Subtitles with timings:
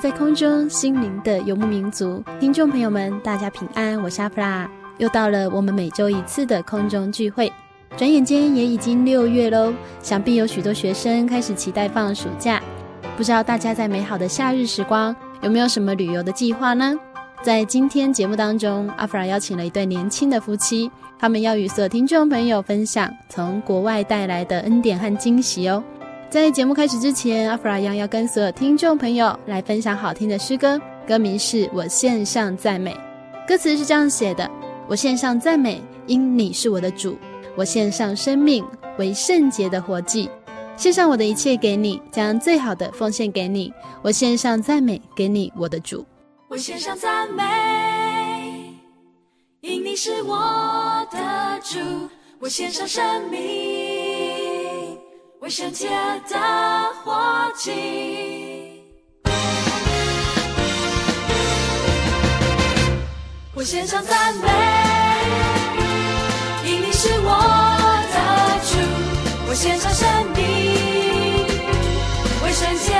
[0.00, 4.66] 在空中，心灵的游牧民族，听众朋友们，大家平安，我是阿弗拉。
[4.96, 7.52] 又到了我们每周一次的空中聚会，
[7.98, 12.62] 转眼间也已经六月喽，想必有许多学生开始期待放暑假。
[13.14, 16.98] 不知道大家在美好的夏日时光有没有什么旅游的计划呢？
[17.42, 25.84] 在今天节目当中，阿弗拉邀请了一对年轻的夫妻，他们要与所有听众朋友分享从国外带来的恩典和惊喜哦。
[26.30, 32.96] 在节目开始之前，阿弗拉一样要跟所有听众朋友来分享好听的诗歌，歌名是我献上赞美。
[33.48, 34.48] 歌词是这样写的：
[34.86, 37.16] 我献上赞美，因你是我的主；
[37.56, 38.64] 我献上生命，
[38.96, 40.30] 为圣洁的活祭，
[40.76, 43.72] 献上我的一切给你，将最好的奉献给你。
[44.00, 46.06] 我献上赞美给你，我的主。
[46.46, 47.42] 我献上赞美，
[49.62, 51.80] 因你是我的主；
[52.38, 54.09] 我献上生命。
[55.40, 55.88] 为圣洁
[56.28, 56.38] 的
[57.02, 57.18] 火
[57.56, 57.72] 祭，
[63.54, 64.48] 我献上赞美，
[66.66, 67.30] 因你是我
[68.12, 68.16] 的
[68.68, 68.76] 主，
[69.48, 70.06] 我献上生
[70.36, 70.44] 命，
[72.44, 72.99] 为圣洁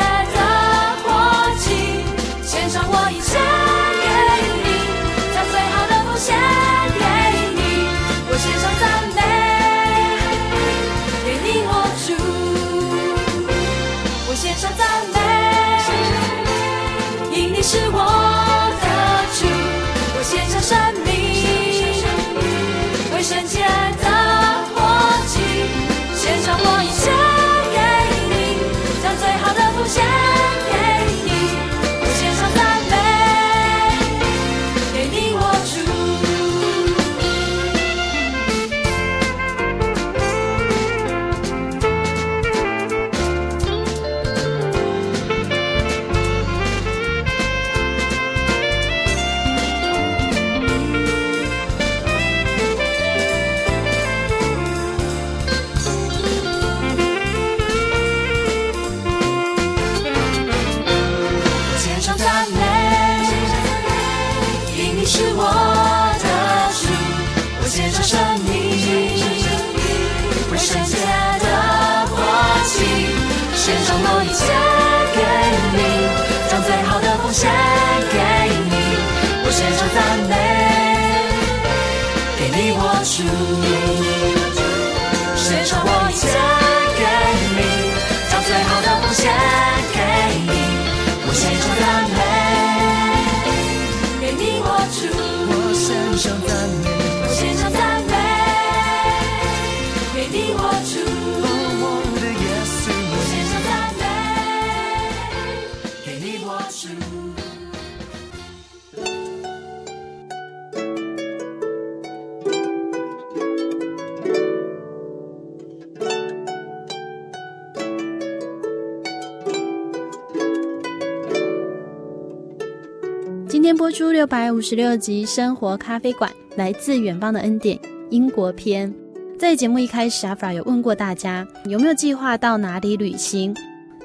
[124.20, 127.80] 六百五十六集生活咖啡馆，来自远方的恩典
[128.10, 128.94] 英国篇。
[129.38, 133.56] 在节目一开始，阿弗拉有问过大家有没有计划到哪里旅行？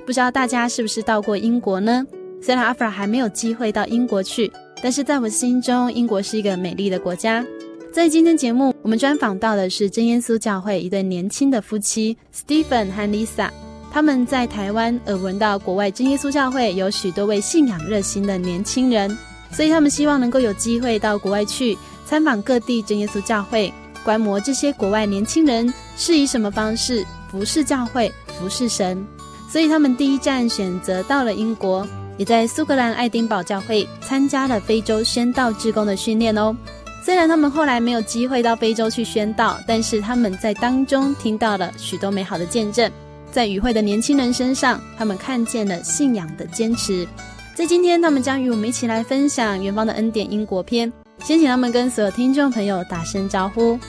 [0.05, 2.07] 不知道大家是不是到过英国呢？
[2.41, 4.49] 虽然阿弗拉还没有机会到英国去，
[4.81, 7.45] 但是在我心中，英国是一个美丽的国家。
[7.91, 13.49] 在今天节目，我们专访到的是真耶稣教会一对年轻的夫妻，Stephen 和 Lisa。
[13.91, 19.17] 他们在台湾耳闻到国外真耶稣教会有许多位信仰热心的年轻人，
[19.55, 23.73] 所以他们希望能够有机会到国外去参访各地真耶稣教会，
[24.03, 29.07] 观摩这些国外年轻人是以什么方式服侍教会、服侍神。
[29.49, 31.87] 所以他们第一站选择到了英国，
[32.17, 36.53] 也在苏格兰爱丁堡教会参加了非洲宣道志工的训练哦。
[37.01, 42.91] 虽然他们后来没有机会到非洲去宣道，但是他们在当中听到了许多美好的见证。
[43.31, 47.07] 在与会的年轻人身上，他们看见了信仰的坚持。
[47.55, 50.91] 在今天，他们将与我们一起来分享《远方的恩典》英国篇。
[51.19, 53.79] 先请他们跟所有听众朋友打声招呼。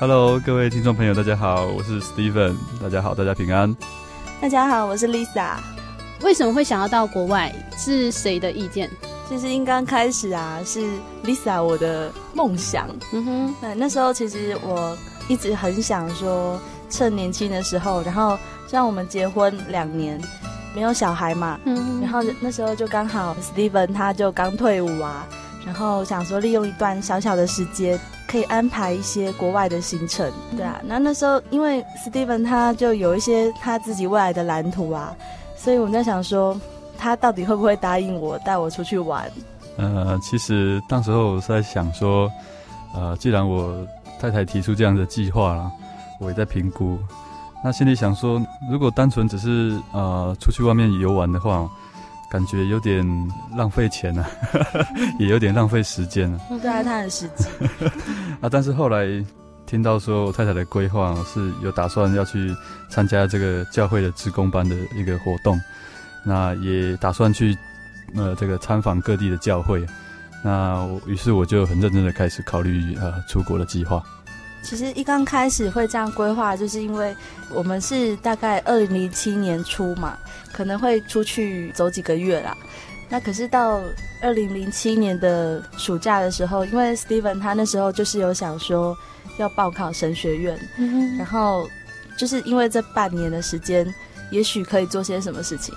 [0.00, 2.56] Hello，各位听众朋友，大家好，我是 Stephen。
[2.82, 3.72] 大家好，大家平安。
[4.40, 5.58] 大家好，我是 Lisa。
[6.22, 7.54] 为什么会想要到国外？
[7.78, 8.90] 是谁的意见？
[9.28, 10.84] 其实应刚开始啊，是
[11.24, 12.88] Lisa 我的梦想。
[13.12, 18.36] 嗯哼，那那时候其实我一直很想说，趁年轻的时候，然后。
[18.66, 20.20] 像我们结婚两年，
[20.74, 25.26] 没有小孩嘛，嗯，然后那时候就刚好 Steven 他就刚退伍啊，
[25.64, 35.14] 然后想说利用一段小小的时间，可以安排一些国外的行程，对啊，那那时候因为 Steven 他就有一些他自己未来的蓝图啊，
[35.56, 36.60] 所以我们在想说，
[36.98, 39.30] 他到底会不会答应我带我出去玩？
[39.76, 42.30] 呃，其实当时候我是在想说，
[42.94, 43.86] 呃，既然我
[44.20, 45.70] 太太提出这样的计划了，
[46.20, 46.98] 我也在评估。
[47.64, 48.38] 那心里想说，
[48.70, 51.66] 如果单纯只是呃出去外面游玩的话，
[52.30, 53.02] 感觉有点
[53.56, 54.28] 浪费钱啊，
[55.18, 56.40] 也有点浪费时间啊。
[56.60, 57.46] 对啊，他很实际。
[58.42, 59.06] 啊，但是后来
[59.64, 62.54] 听到说我太太的规划是有打算要去
[62.90, 65.58] 参加这个教会的职工班的一个活动，
[66.22, 67.56] 那也打算去
[68.14, 69.82] 呃这个参访各地的教会，
[70.42, 74.02] 那于是我就很认真的开始考虑呃出国的计划。
[74.64, 77.14] 其实一刚开始会这样规划，就是因为
[77.50, 80.16] 我们是大概二零零七年初嘛，
[80.52, 82.56] 可能会出去走几个月啦。
[83.10, 83.80] 那可是到
[84.22, 88.96] 二零零七年的暑假的时候，因为 Steven 他那时候就是有想说
[89.36, 91.68] 要报考神学院，嗯，然后
[92.16, 93.86] 就是因为这半年的时间，
[94.30, 95.74] 也许可以做些什么事情。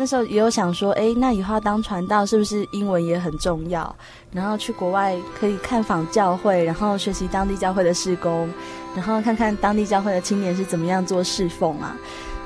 [0.00, 3.92] 那时候也有想说，哎，那以后要当传道是不是英文也很重要？
[4.30, 8.48] 然后去国外可以看访教会，然后学习当地教会的事工，
[8.94, 11.96] 然后看看当地教会的青年是怎么样做侍奉啊。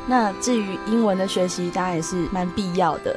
[0.06, 3.14] 那至于英文的学习，当然也是蛮必要的。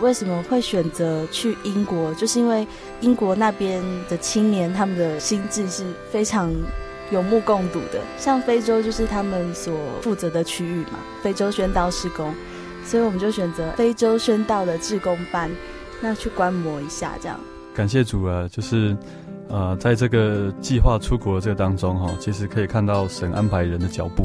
[0.00, 2.14] 为什么会选择去英国？
[2.14, 2.64] 就是因为
[3.00, 6.48] 英国那边的青年，他们的心智是非常
[7.10, 8.00] 有目共睹的。
[8.18, 12.32] 像非洲就是他们所负责的区域嘛，非洲宣道施工。
[12.84, 15.50] 所以我们就选择非洲宣道的志工班，
[16.00, 17.40] 那去观摩一下，这样。
[17.74, 18.96] 感谢主啊，就是，
[19.48, 24.22] 呃，在这个计划出国的这个当中哈，其实可以看到神安排人的脚步，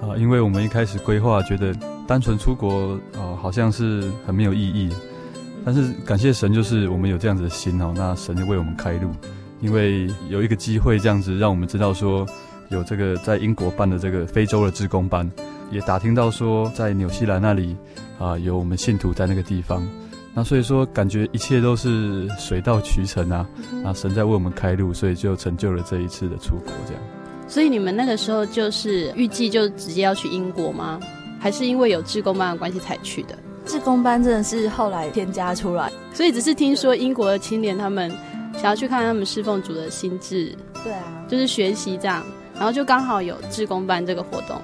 [0.00, 1.74] 啊，因为我们一开始规划觉得
[2.06, 4.88] 单纯出国啊，好像是很没有意义，
[5.64, 9.10] 但是感谢神，就是我们有这样子的心哦，那神就为我们开路，
[9.60, 12.26] 因为有一个机会这样子让我们知道说，
[12.70, 15.30] 有这个在英国办的这个非洲的志工班。
[15.72, 17.74] 也打听到说，在纽西兰那里
[18.18, 19.82] 啊，有我们信徒在那个地方，
[20.34, 23.48] 那所以说感觉一切都是水到渠成啊，
[23.84, 27.02] 啊，神在为我们开路，所以就成就了这一次的出国这样。
[27.48, 31.00] 所以你们那个时候就是预计就直接要去英国吗？
[31.40, 33.36] 还是因为有志工班的关系才去的？
[33.64, 38.10] 志工班真的是后来添加出来，所以只是听说英国的青年他们
[38.54, 40.54] 想要去看他们侍奉主的心智，
[40.84, 42.22] 对啊，就是学习这样，
[42.54, 44.60] 然后就刚好有志工班这个活动。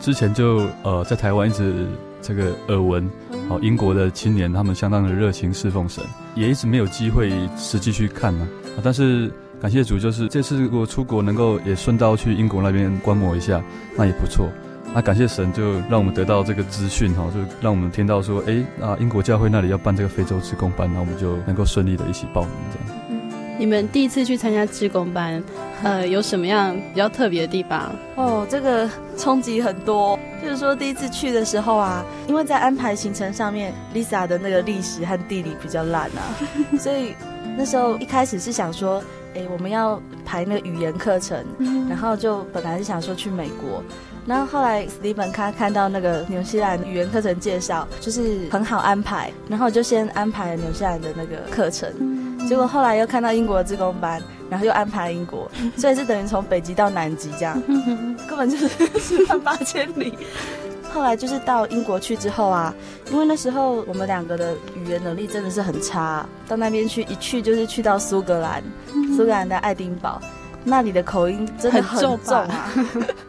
[0.00, 1.86] 之前就呃在台湾一直
[2.22, 3.08] 这个耳闻，
[3.48, 6.02] 哦英国的青年他们相当的热情侍奉神，
[6.34, 8.80] 也一直没有机会实际去看呢、啊。
[8.82, 9.30] 但是
[9.60, 13.62] 感谢主，就是这次如果出国能够也顺道去英国那边观摩一下，
[13.96, 14.48] 那也不错。
[14.92, 22.99] 那感谢神，就让我们得到这个资讯哈，就让我们听到说，哎，啊英国教会那里要办这个非洲职工班，那我们就能够顺利的一起报名这样。
[23.60, 25.44] 你们第一次去参加志工班，
[25.82, 27.94] 呃，有什么样比较特别的地方？
[28.16, 28.88] 哦，这个
[29.18, 30.18] 冲击很多。
[30.42, 36.24] 就是说，第一次去的时候啊，因为在安排行程上面，Lisa 的那个历史和地理比较烂啊，
[36.80, 37.14] 所以
[37.54, 41.44] 那时候一开始是想说，哎，我们要排那个语言课程，
[41.86, 43.84] 然后就本来是想说去美国，
[44.24, 51.92] 然后后来 Steven 他看到那个纽西兰语言课程介绍，就是很好安排，然后就先安排了纽西兰的那个课程。
[52.50, 57.62] 结果后来又看到英国的志工班，然后又安排英国， 所以是等于从北极到南极这样，
[58.28, 58.66] 根本就是
[58.98, 60.18] 十万八千里。
[60.92, 62.74] 后来就是到英国去之后啊，
[63.12, 68.60] 因为那时候我们两个的语言能力真的是很差，到那边去一去就是去到苏格兰，
[69.16, 70.20] 苏格兰的爱丁堡，
[70.64, 72.68] 那里的口音真的很重啊，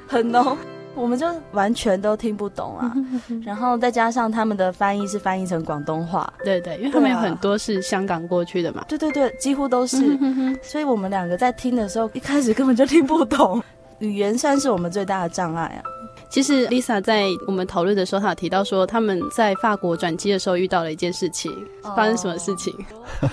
[0.09, 0.57] 很浓。
[1.01, 2.93] 我们就完全都听不懂啊，
[3.43, 10.17] 然后再加上他们的翻译是翻译成广东话，对对，因为他们有很多是香港过去的嘛，对对对，几乎都是，
[10.61, 13.61] 所以我们两个在听的时候，一开始根本就听不懂，
[13.99, 15.83] 语言算是我们最大的障碍啊。
[16.31, 21.51] 其实 Lisa 在我们讨论的时候，她有提到说他们在法国转机的时候遇到了一件事情，
[21.95, 22.73] 发生什么事情？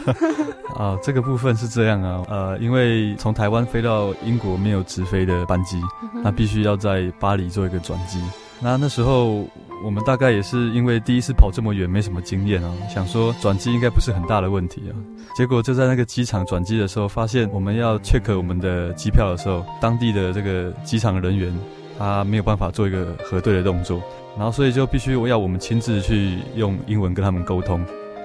[0.77, 5.81] 啊，这个部分是这样啊，呃，因为从台湾飞到英国没有直飞的班机，
[6.25, 8.21] 那必须要在巴黎做一个转机。
[8.61, 9.47] 那那时候
[9.85, 14.93] 我们大概也是因为第一次跑这么远，没什么经验啊，想说转机应该不是很大的问题啊。
[15.37, 21.57] 结果就在那个机场转机的时候，发现我们要 check 我们的机票的时候，当地的这个机场的人员。
[21.99, 24.01] 他没有办法做一个核对的动作，
[24.37, 27.85] 然后所以就必须要我们亲自去用英文跟他们沟通，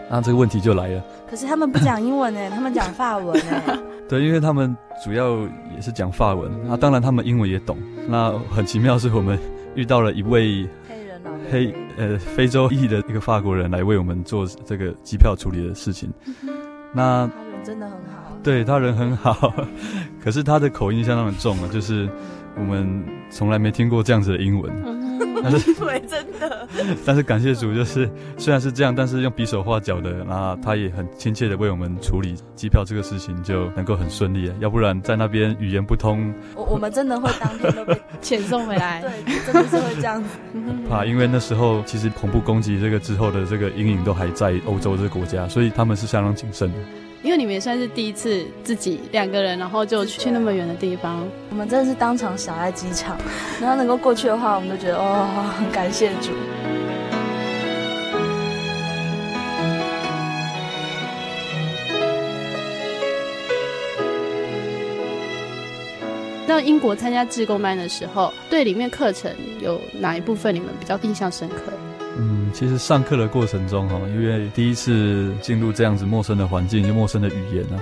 [0.09, 1.03] 那这个问题就来了。
[1.27, 3.79] 可是他们不讲英文呢， 他们讲法文呢。
[4.07, 5.39] 对，因为他们主要
[5.73, 7.75] 也是讲法文，那当然他们英文也懂。
[8.07, 9.39] 那很奇妙是我们
[9.73, 16.11] 遇到了一位黑人老黑呃非洲裔的一个法国人来为我们做这个机票处理的事情。
[16.93, 18.37] 那他人真的很好。
[18.43, 19.51] 对，他人很好，
[20.23, 22.07] 可是他的口音相当的重啊，就是。
[22.55, 24.71] 我们从来没听过这样子的英文，
[25.41, 26.67] 但是 对，真的。
[27.05, 34.51] 但是感谢主，就是虽然是这样，但是用比手画脚的，然后他也很亲切的为我们处理机票这个事情，就能够很顺利。
[34.59, 39.01] 要不然在那边语言不通，我我们真的会当天都被 遣送回来。
[39.01, 40.29] 对，真的是会这样子。
[40.89, 46.77] 怕， 因为那时候其实恐怖攻击这个之后的这个阴影都还在欧洲这个国家，所以他们是相当谨慎的。
[47.23, 51.25] 因为你们也算是第一次自己两个人，然后就去那么远的地方。
[51.49, 53.17] 我们真的是当场傻在机场，
[53.61, 56.31] 然后能够过去的话，我们都觉得哦，很感谢主。
[66.45, 71.71] 到英国参加志工班的时候，对里面课程有哪一部分你们比较印象深刻？
[72.17, 77.81] 嗯，其实上课的过程中哈，因为第一次进入这样子陌生的环境，就陌生的语言啊。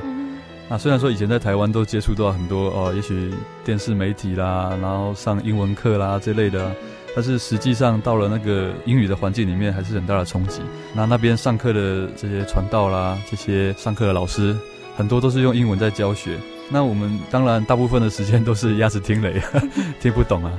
[0.70, 3.30] 那虽然说以前在台湾都接触到很多哦，也许
[3.66, 6.74] 电视媒体啦，然后上英文课啦这类的，
[7.14, 10.62] 但是实际上到了那个英语的环境里面，还是很大的冲击。
[10.94, 14.56] 那那边上课的这些传道啦，这些上课的老师，
[14.96, 16.38] 很多都是用英文在教学。
[16.72, 19.42] 那我们当然大部分的时间都是鸭子听雷，
[20.00, 20.52] 听不懂啊。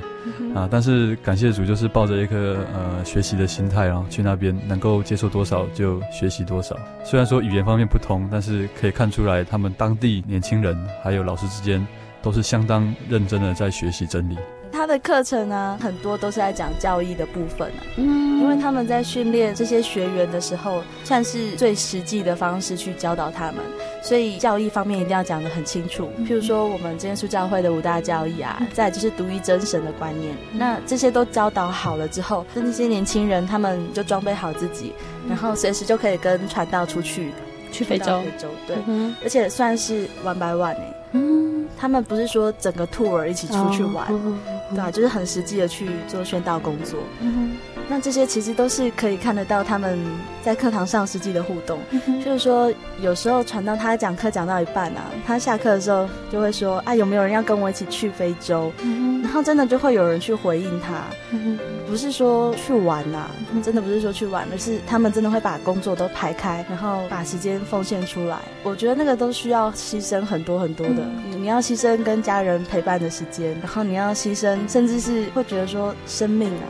[0.55, 0.69] 啊！
[0.69, 6.77] 但是感谢主，就是抱着一颗呃学习的心态，然后去那边能够接受多少就学习多少。
[7.03, 11.85] 虽然说语言方面不通，但是可以看出来他们当地年轻人还有老师之间
[12.21, 14.37] 都是相当认真的在学习真理。
[14.73, 23.57] 他的课程呢，很多都是在讲教义的部分啊，嗯，因为他们在训练这些学员的时候，算是最实际的方式去教导他们，
[24.01, 26.09] 所以教义方面一定要讲得很清楚。
[26.27, 34.93] 譬如说，我们今天书教会的五大教义啊，再就是独一真神的观念，那这些都教导好了之后，那些年轻人他们就装备好自己，
[35.29, 37.31] 然后随时就可以跟传道出去，
[37.73, 44.05] 去非洲，非洲，对，嗯，而且算是 one by one 哎，嗯，他们不是说整个 tour 一起出去玩。
[44.13, 44.37] 哦
[44.73, 46.97] 对啊，就是很实际的去做宣道工作。
[47.89, 49.99] 那这些其实都是可以看得到他们
[50.41, 51.79] 在课堂上实际的互动。
[51.91, 52.71] 嗯，就是说，
[53.01, 60.93] 有时候传到他讲课讲到一半啊，他下课的时候就会说：“啊，有没有人要跟我一起去非洲？”嗯，然后真的就会有人去回应他。
[61.31, 63.31] 嗯，不是说去玩呐、啊，
[63.63, 68.37] 真的不是说去玩，而是他们真的会把工作都排开，然后把时间奉献出来。
[68.63, 70.95] 我觉得那个都需要牺牲很多很多的。
[70.97, 74.57] 嗯、你要牺牲跟家人陪伴的时间，然后你要牺牲。
[74.67, 76.65] 甚至是会觉得说生命啊，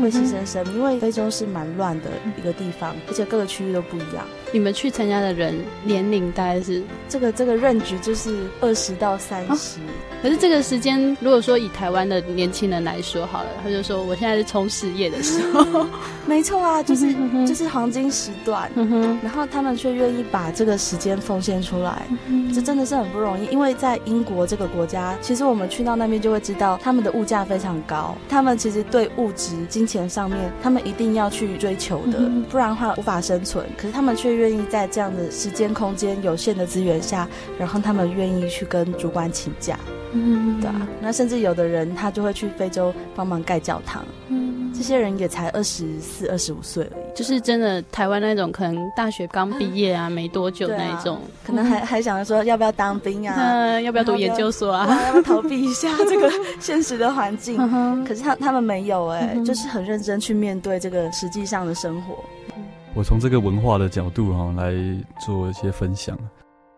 [0.00, 4.26] 会牺牲生命，因为非洲是蛮乱的一个地方，而且各个区域都不一样。
[4.54, 9.80] 你们去参加的人年龄大概是这个这个 range 就是二十到三十。
[10.22, 15.84] 可是这个时间，如果说以台湾的年轻人来说好了，他就说我现在是冲事业的时候，
[16.24, 17.12] 没错啊，就是
[17.44, 18.70] 就是黄金时段，
[19.22, 22.06] 然后他们却愿意把这个时间奉献出来，
[22.54, 23.46] 这真的是很不容易。
[23.50, 33.66] 因为在英国这个国家，其实我们去到那边就会知道，他们的物价非常高，他们其实对物质、金钱上面，他们一定要去追求的，不然的话无法生存。
[33.76, 34.43] 可是他们却愿。
[34.44, 37.26] 愿意在这样的时间、空间有限的资源下，
[37.58, 39.78] 然后他们愿意去跟主管请假，
[40.12, 57.56] 嗯，对啊，那甚至有的人他就会去非洲帮忙盖教堂，嗯，这些人也才二十四、二十五岁而已，就是真的台湾那种可能大学刚毕业啊，没多久那一种，可能还 还想着说要不要当兵啊，嗯，要不要读研究所啊， 要不要逃避一下这个现实的环境？
[58.04, 62.14] 可是他他们没有哎，就是很认真去面对这个实际上的生活。
[62.94, 64.72] 我从这个文化的角度哈来
[65.24, 66.16] 做一些分享。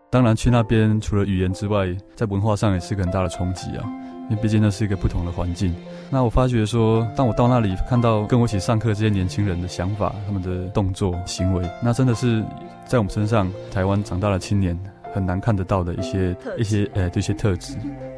[0.09, 3.83] 当然去那边除了语言之外，在文化上也是个很大的冲击啊，
[4.29, 5.75] 因为毕竟那是一个不同的环境。
[6.09, 12.43] 那我发觉说，当我到那里看到跟我一起上课这些年轻人的想法、他们的动作、行为，那真的是
[12.85, 14.79] 在我们身上台湾长大的青年
[15.13, 17.75] 很难看得到的一些一些呃这些特质。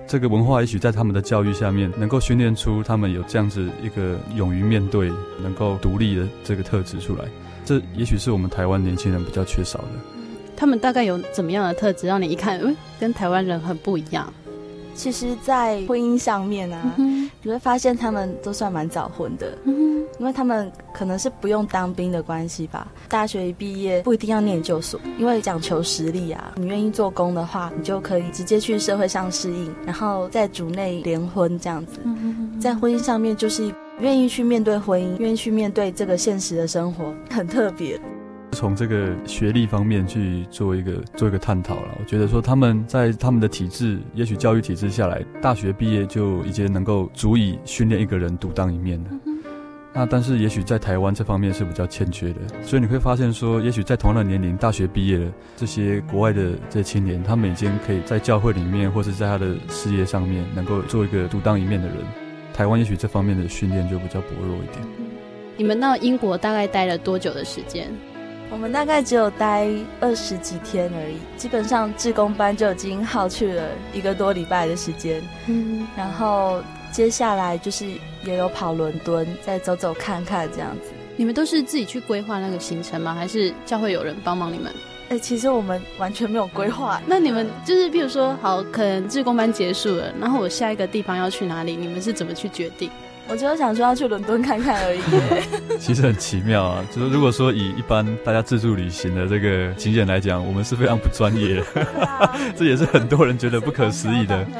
[0.08, 7.26] 这个文化也许在他们的教育下面，能够训练出他们有这样子一个勇于面对、能够独立的这个特质出来。
[7.70, 9.88] 这也许是我们台湾年轻人比较缺少的。
[10.58, 14.34] 他们大概有怎么样的特质，让你一看，嗯，跟台湾人很不一样？
[15.00, 22.86] 其实，在婚姻上面啊，嗯、你会发现他们都算蛮早婚的，嗯，因为他们可能是不用当兵的关系吧。
[23.08, 26.52] 大学一毕业不一定要念研究所，因为讲求实力啊。
[26.58, 32.02] 你愿意做工的话，你就可以直接去社会上适应，然后在主内联婚这样子。
[32.04, 37.98] 嗯、在婚姻上面，就是愿意去面对婚姻，愿意去面对这个现实的生活，很特别。
[38.52, 49.10] 从这个学历方面去做一个做一个探讨了，我觉得说他们在他们的体制，也许教育体制下来，大学毕业就已经能够足以训练一个人独当一面了。
[49.92, 55.26] 那但是也许在台湾这方面是比较欠缺的，所以你会发现说，也许在同样的年龄，大学毕业的
[55.58, 61.98] 这些国外的这些青年，他们已经可以在教会里面，或是在他的事业上面，能够做一个独当一面的人。
[62.54, 64.86] 台湾也许这方面的训练就比较薄弱一点。
[65.58, 67.92] 你们到英国大概待了多久的时间？
[68.52, 75.22] 我们大概只有待二十几天而已，基本上志工班就已经耗去了一个多礼拜的时间。
[75.48, 77.86] 嗯，然后接下来就是
[78.24, 80.90] 也有跑伦敦，再走走看看这样子。
[81.16, 83.14] 你们都是自己去规划那个行程吗？
[83.14, 84.74] 还是教会有人帮忙你们？
[85.10, 87.02] 哎、欸，其实我们完全没有规划。
[87.06, 91.76] 那你们就是，比如说，好，可能志工班结束了，然后我下一个地方要去哪里？
[91.76, 92.90] 你们是怎么去决定？
[93.30, 95.02] 我就想说要去伦敦看看而已。
[95.80, 101.64] 其实很奇妙啊，就是如果说以一般大家自助旅行的这个经验来讲，我们是非常不专业的，
[102.58, 104.46] 这也是很多人觉得不可思议的。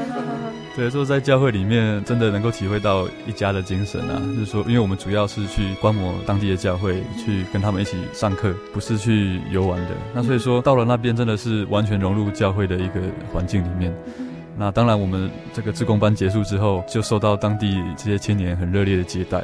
[0.76, 9.90] 所以说在教会里面真的能够体会到一家的精神啊，就是说，因为我们主要是去观摩当地的教会，去跟他们一起上课，不是去游玩的。
[10.14, 13.02] 那所以说到了那边真的是完全融入教会的一个
[13.34, 13.94] 环境里面。
[14.60, 19.42] 那当然，我们这个志工班结束之后，就受到当地这些青年很热烈的接待。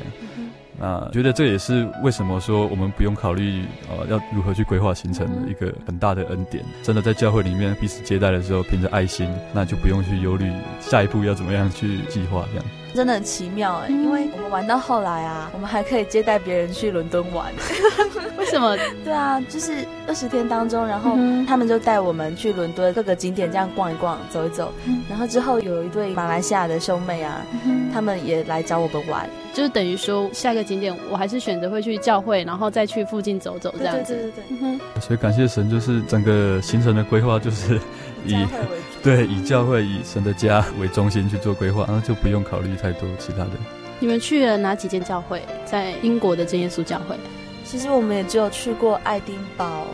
[0.77, 6.61] 那觉得这也是为什么说我们不用考虑呃要如何去规划行程的一个很大的恩典。
[6.83, 10.51] 真的在教会里面彼此接待的时候，凭着爱心，那就不用去忧虑
[10.81, 12.65] 下一步要怎么样去计划这样。
[12.95, 17.51] 真的很奇妙哎，因为我们玩到后来啊，我们还可以接待别人去伦敦玩。
[18.37, 18.77] 为什么？
[19.03, 24.73] 对啊，就是二十天当中，然后他们就带我们去伦敦各个景点这样逛一逛、走一走。
[25.09, 27.41] 然后之后有一对马来西亚的兄妹啊，
[27.93, 34.13] 他们也来找我们玩，就是等于说下一个景点我还是选择会去教会，然后再去附近走走这样子。
[34.13, 35.01] 对对对对。
[35.01, 37.79] 所以感谢神，就是整个行程的规划就是
[38.25, 38.35] 以。
[39.15, 43.51] 对，以教会、以神的家为中心去做规划，然后就不用考虑太多其他的。
[43.99, 45.43] 你们去了哪几间教会？
[45.63, 47.15] 在英国的真耶稣教会？
[47.63, 49.85] 其实我们也只有去过爱丁堡，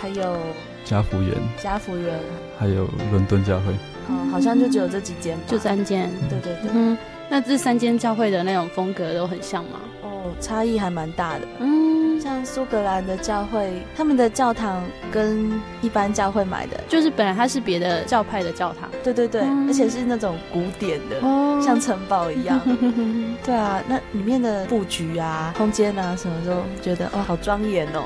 [0.00, 0.36] 还有
[0.84, 2.14] 嘉福园、嘉福园，
[2.60, 3.74] 还有伦敦教会。
[4.08, 6.08] 嗯，好像就只有这几间，就三间。
[6.28, 6.70] 对对对。
[6.72, 6.96] 嗯，
[7.28, 9.80] 那这三间教会的那种风格都很像吗？
[10.02, 11.48] 哦，差异还蛮大的。
[11.58, 11.89] 嗯。
[12.20, 22.60] 像苏格兰的教会，他们的教堂跟一般教会买的，就是本来它是别的教派的教堂，对对对，嗯、而且是那种古典的，哦、像城堡一样。
[23.44, 28.02] 对啊，那里面的布局啊、空间啊什么，都觉得哦，好庄严哦。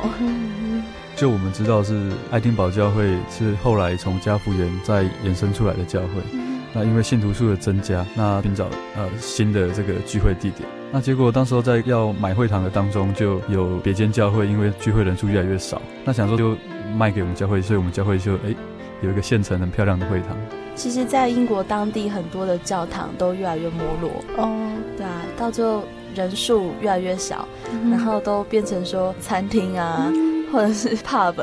[1.16, 8.64] 就我们知道是爱丁堡教会是后来从嘉福园再延伸出来的教会，嗯、那因为信徒数的增加，那寻找
[8.96, 10.68] 呃新的这个聚会地点。
[10.92, 16.56] 那结果，当时候在要买会堂的当中，就有别间教会，因为聚会人数越来越少，那想说就
[16.96, 18.54] 卖给我们教会，所以我们教会就哎
[19.02, 20.36] 有一个现成很漂亮的会堂。
[20.74, 25.84] 其实，在英国当地很多的教堂都越来越没落哦，对啊，到最后
[26.14, 30.10] 人数越来越少，嗯、然后都变成说餐厅啊。
[30.12, 31.34] 嗯或者是 pub，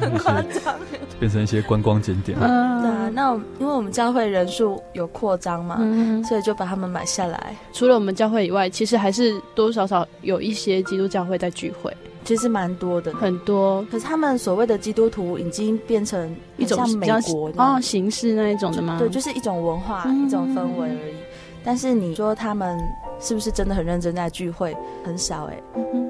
[0.00, 0.74] 很夸张，
[1.20, 2.38] 变成一些观光景点。
[2.40, 7.54] 嗯、对啊，那因为我们教会人数有扩张嘛，嗯、所以就把他们买下来。
[7.74, 13.84] 除了我们教会以外，其实还是多多少少有一些基督教会在聚会，其实蛮多的，很多。
[13.90, 18.96] 可是他们所谓的基督徒已经变成一种像美国哦形式那一种的吗？
[18.98, 21.14] 对，就是一种文化，嗯、一种氛围而已。
[21.62, 22.78] 但是你说他们
[23.20, 24.74] 是不是真的很认真在聚会？
[25.04, 25.62] 很少哎。
[25.76, 26.01] 嗯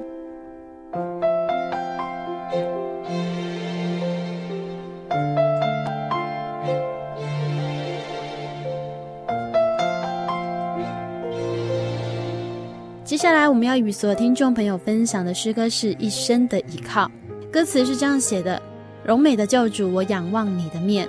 [13.23, 17.05] 下来我们要与所有听众朋友分享的诗歌是《一生的依靠》，
[17.49, 18.61] 歌词是这样写的：
[19.01, 21.07] 荣美的救主，我仰望你的面，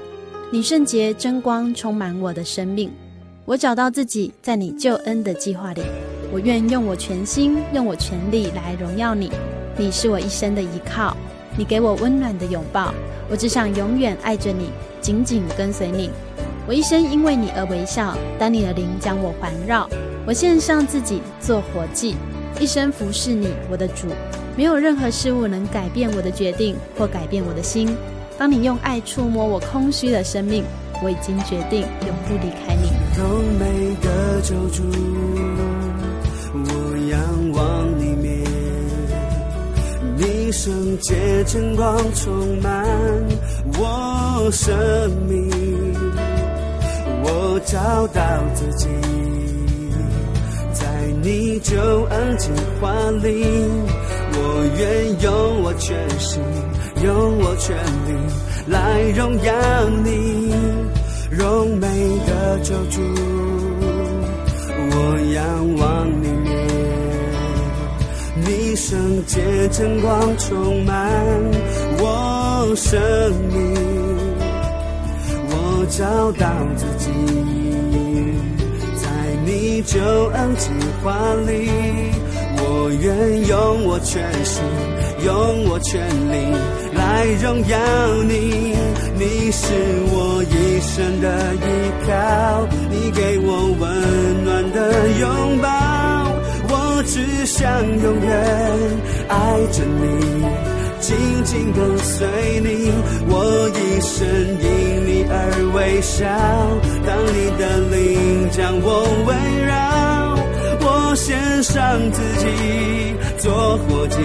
[0.53, 2.89] 你圣洁真光充满我的生命，
[3.45, 5.83] 我找到自己在你救恩的计划里，
[6.33, 9.33] 我愿用我全心，用我全力来荣耀你。
[9.77, 11.17] 你是我一生的依靠，
[11.59, 12.95] 你给我温暖的拥抱，
[13.29, 16.11] 我只想永远爱着你，紧紧跟随你。
[16.65, 19.91] 我一生因为你而微笑，当你的灵将我环绕。
[20.27, 22.17] 我献上自己做活祭，
[22.59, 24.09] 一生服侍你，我的主。
[24.57, 27.95] 没有任何事物能改变我的决定或改变我的心。
[28.39, 30.65] 当你用爱触摸我空虚的生命，
[31.03, 32.91] 我已经决定永不离开你。
[33.19, 34.83] 荣美的救主，
[36.55, 37.21] 我仰
[37.53, 38.45] 望你面，
[40.17, 42.87] 你圣洁真光充满
[43.77, 44.75] 我生
[45.29, 45.51] 命，
[47.23, 48.23] 我找到
[48.55, 48.89] 自己。
[51.25, 51.75] 你就
[52.11, 53.47] 恩计划里，
[54.35, 54.39] 我
[54.79, 56.43] 愿用我全心，
[57.03, 58.13] 用我全力
[58.67, 59.55] 来荣耀
[60.05, 60.53] 你，
[61.31, 61.87] 荣美
[62.27, 63.01] 的救主，
[64.91, 64.95] 我
[65.35, 66.53] 仰望你面，
[68.45, 71.11] 你圣洁真光充满
[72.01, 73.01] 我生
[73.51, 73.75] 命，
[75.49, 77.11] 我找到自己。
[78.97, 79.09] 在
[79.47, 80.01] 你救
[80.33, 80.71] 恩计
[81.05, 81.13] 划
[81.47, 81.69] 里，
[82.57, 84.63] 我愿用我全心，
[85.23, 86.01] 用我全
[86.33, 86.57] 力
[86.95, 87.77] 来荣耀
[88.27, 88.75] 你。
[89.19, 89.65] 你是
[90.09, 91.69] 我一生的依
[92.09, 93.85] 靠，你给我温
[94.45, 94.81] 暖的
[95.21, 95.69] 拥抱，
[96.71, 96.73] 我
[97.05, 97.63] 只想
[98.03, 98.33] 永远
[99.29, 100.03] 爱着你。
[101.01, 101.15] 紧
[101.45, 102.27] 紧跟随
[102.61, 102.91] 你，
[103.29, 104.27] 我一生
[104.59, 105.33] 因你而
[105.75, 106.25] 微笑。
[107.05, 107.63] 当你的
[107.95, 109.31] 灵将我围
[109.67, 109.75] 绕，
[111.15, 114.19] 献上自己做火祭，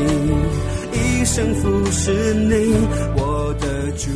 [0.91, 2.73] 一生服侍你，
[3.15, 4.09] 我的主。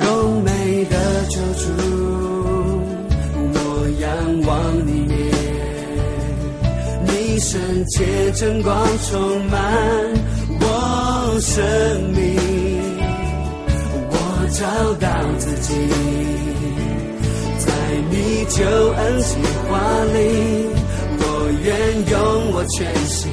[0.00, 0.96] 荣美的
[1.28, 1.62] 救主，
[3.52, 3.56] 我
[4.00, 4.06] 仰
[4.46, 4.52] 望
[4.86, 4.92] 你，
[7.06, 8.74] 你圣洁真光
[9.10, 9.52] 充满
[10.60, 11.62] 我生
[12.12, 12.24] 命，
[14.54, 14.62] 找
[15.00, 15.74] 到自己，
[17.58, 17.66] 在
[18.08, 18.14] 你
[18.48, 19.34] 救恩计
[19.66, 19.72] 划
[20.14, 20.16] 里，
[21.18, 21.22] 我
[21.64, 21.66] 愿
[22.08, 22.14] 用
[22.52, 23.32] 我全心，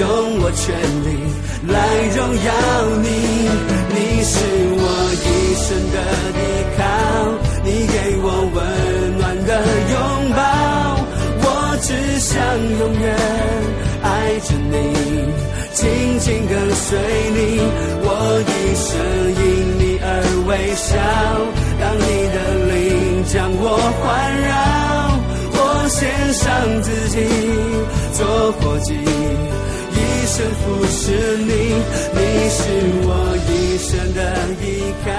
[0.00, 0.02] 用
[0.40, 0.64] 我全
[1.04, 1.06] 力
[1.68, 1.76] 来
[2.16, 2.48] 荣耀
[3.02, 3.06] 你。
[3.92, 4.32] 你是
[4.80, 4.82] 我
[5.20, 5.26] 一
[5.60, 5.96] 生的
[6.40, 6.42] 依
[6.78, 6.82] 靠，
[7.62, 8.58] 你给我温
[9.18, 9.50] 暖的
[9.92, 9.94] 拥
[10.34, 10.40] 抱。
[11.46, 11.46] 我
[11.82, 11.88] 只
[12.20, 12.32] 想
[12.78, 13.04] 永远
[14.02, 14.08] 爱
[14.40, 14.74] 着你，
[15.74, 15.82] 紧
[16.20, 16.88] 紧跟随
[17.34, 17.60] 你，
[18.02, 18.08] 我
[18.48, 18.88] 一生
[19.44, 19.44] 因
[19.78, 19.83] 你
[20.46, 20.96] 微笑。
[21.80, 22.36] 当你的
[22.72, 24.02] 灵将我环
[24.42, 24.52] 绕，
[25.52, 26.42] 我献上
[26.82, 27.16] 自己
[28.12, 28.20] 做
[29.92, 31.50] 一生服侍你。
[32.12, 32.62] 你是
[33.06, 33.08] 我
[33.48, 34.20] 一生的
[34.62, 34.64] 依
[35.04, 35.12] 靠。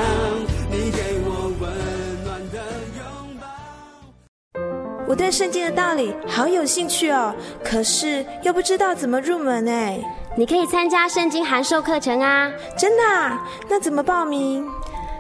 [5.08, 10.00] 我对圣经的道理好有兴趣哦，可是又不知道怎么入门哎。
[10.36, 12.52] 你可以参加圣经函授课程啊！
[12.76, 13.40] 真的啊？
[13.70, 14.68] 那怎么报名？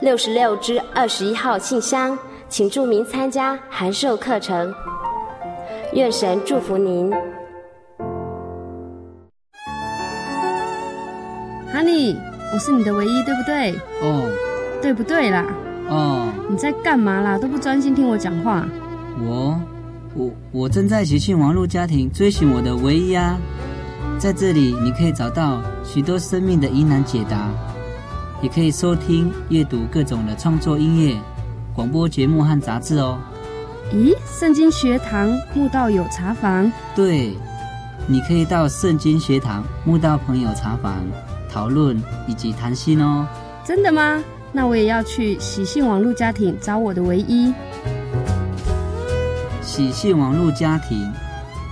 [0.00, 4.72] 六十六支二十一号信箱，请注明参加函授课程。
[5.92, 7.10] 愿神祝福您。
[11.72, 12.16] Honey，
[12.52, 13.74] 我是你的唯一，对不对？
[14.02, 14.30] 哦。
[14.82, 15.46] 对不对啦？
[15.88, 16.28] 哦。
[16.50, 17.38] 你在干嘛啦？
[17.38, 18.66] 都不专心听我讲话。
[19.20, 19.58] 我。
[20.16, 23.36] 我我正在喜讯网络家庭追寻我的唯一啊，
[24.16, 27.50] 在这里你可以找到许多生命的疑难解答，
[28.44, 31.16] 也可以收听、阅读各种的创作音乐、
[31.74, 33.18] 广播节目和杂志哦。
[33.90, 36.70] 咦，圣经学堂慕道友茶房？
[36.94, 37.32] 对，
[38.06, 41.02] 你可以到圣经学堂慕道朋友茶房
[41.50, 43.26] 讨论以及谈心哦。
[43.64, 44.22] 真的吗？
[44.52, 47.50] 那我也要去喜信网络家庭找我的唯一。
[49.62, 51.10] 喜信网络家庭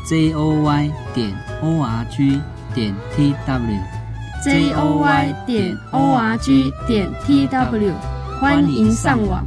[0.08, 2.40] j o y 点 o r g
[2.74, 4.01] 点 t w
[4.42, 7.94] j o y 点 o r g 点 t w
[8.40, 9.46] 欢迎上网。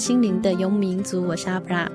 [0.00, 1.86] 心灵的游牧民族，我是阿布拉。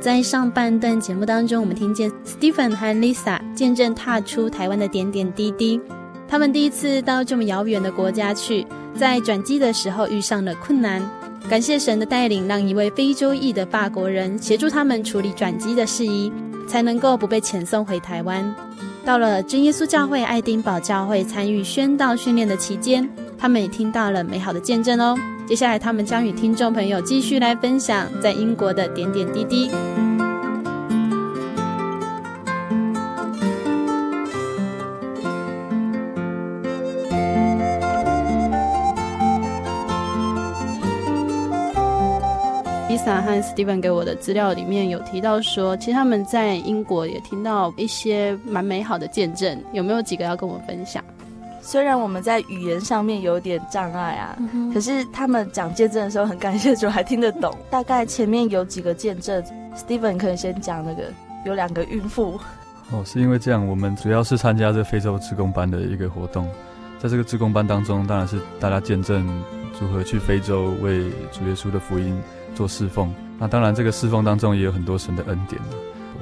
[0.00, 5.80] 在上半段节目当中，我们听见 Stephen 和 Lisa 见证踏出台湾的点点滴滴。
[6.26, 11.08] 他们第一次到这么遥远的国家去，在转机的时候遇上了困难，
[11.48, 16.32] 感谢神的带领，让一位非洲裔的法国人协助他们处理转机的事宜，
[16.66, 18.52] 才能够不被遣送回台湾。
[19.04, 25.16] 到了真耶稣教会爱丁堡教会参与宣道训练的期间，他们也听到了美好的见证哦。
[25.46, 29.70] 接下来，他们将与听众朋友继续来分享在英国的点点滴滴。
[42.88, 51.02] Lisa 和 Steven 给我的资料里面有提到说，其实他们在英国也听到一些蛮美好的见证，有没有几个要跟我分享？
[51.64, 57.56] 虽然我们在语言上面有点障碍啊，嗯、可是他们讲见证的时候很感谢主，还听得懂。
[57.70, 59.42] 大概前面有几个见证
[59.76, 61.04] ，Steven 可以先讲那个，
[61.46, 62.38] 有两个孕妇。
[62.90, 66.46] 哦，是因为这样，我们主要是参加这非洲职工班的一个活动，
[66.98, 69.24] 在这个职工班当中，当然是大家见证
[69.80, 72.20] 如何去非洲为主耶稣的福音
[72.54, 73.14] 做侍奉。
[73.38, 75.60] 那当然，这个侍奉当中也有很多神的恩典。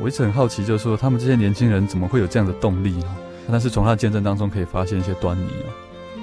[0.01, 3.03] 我一直很好奇，就是说他们这些年轻人怎么会有这样的动力？
[3.51, 5.69] 但是从他的见证当中可以发现一些端倪啊，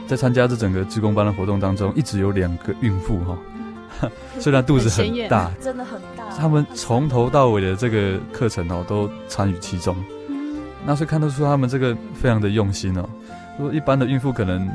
[0.08, 4.10] 在参加这整个志工班的活动当中，一直有两个孕妇哈，
[4.40, 9.96] 虽然肚子很大，真的很大，他们从头到尾的这个课程哦都参与其中，
[10.86, 13.08] 那是看得出他们这个非常的用心哦。
[13.60, 14.70] 如果一般的孕妇可能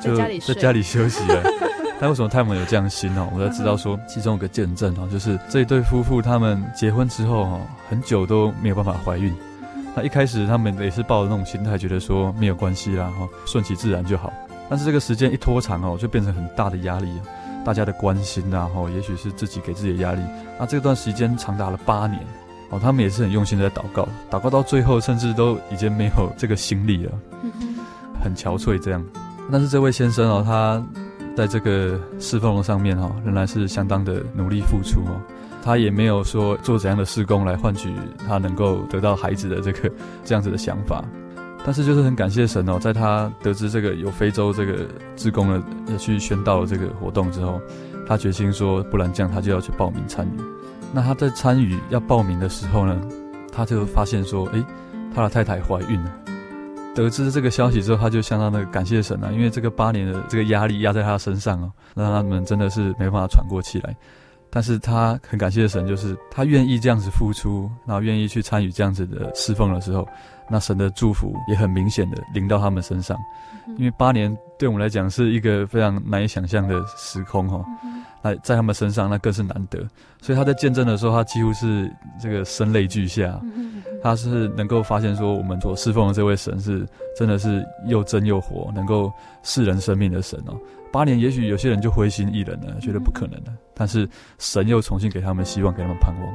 [0.00, 1.42] 就在家里休息了，
[2.00, 3.28] 但为什么他们有这样心哦？
[3.34, 9.34] 我才知道说其中有个见证哦，就是这一对夫妇他们结婚之后哦，很久都没有办法怀孕。
[9.94, 14.32] 那一开始他们也是抱着那种心态，觉得说没有关系啦，哈，顺其自然就好。
[14.68, 17.08] 但是这个时间一拖长哦，就变成很大的压力，
[17.64, 20.20] 大家的关心呐，哈，也许是自己给自己的压力。
[20.58, 22.20] 那这段时间长达了八年，
[22.70, 27.12] 哦，他们也是很用心的在祷告，祷告到最后，甚至都已经没有这个心力了，
[28.22, 29.04] 很憔悴这样。
[29.52, 30.82] 但是这位先生哦，他
[31.36, 35.20] 在这个侍奉上面哈，仍然是相当的努力付出哦。
[35.64, 37.90] 他也没有说做怎样的事工来换取
[38.28, 39.90] 他能够得到孩子的这个
[40.22, 41.02] 这样子的想法，
[41.64, 47.58] 但是就是很感谢神哦，在他得知这个有非洲这个志工的要去宣道这个活动之后，
[48.06, 50.40] 他决心说，不然这样他就要去报名参与。
[50.92, 53.00] 那他在参与要报名的时候呢，
[53.50, 54.62] 他就发现说，诶，
[55.14, 56.12] 他的太太怀孕了。
[56.94, 63.96] 得知这个消息之后，他就相当的感谢神啊，因为这个八年的这个压力压在他身上哦，让他们真的是没办法喘过气来。
[64.54, 70.06] 但是他很感谢神，就是他愿意这样子付出，然后愿意去参与这样子的侍奉的时候，
[70.48, 73.18] 那神的祝福也很明显的临到他们身上。
[73.76, 77.64] 因为八年对我们来讲是一个非常难以想象的时空哈，
[78.22, 79.80] 那在他们身上那更是难得。
[80.22, 81.90] 所以他在见证的时候，他几乎是
[82.20, 83.40] 这个声泪俱下，
[84.04, 86.86] 他是能够发现说，我们所侍奉的这位神是
[87.18, 89.12] 真的是又真又活，能够
[89.42, 90.54] 释人生命的神哦。
[90.94, 93.52] 八年，也许有些人就灰心一冷了，觉得不可能了。
[93.74, 96.32] 但是神又重新给他们希望，给他们盼望。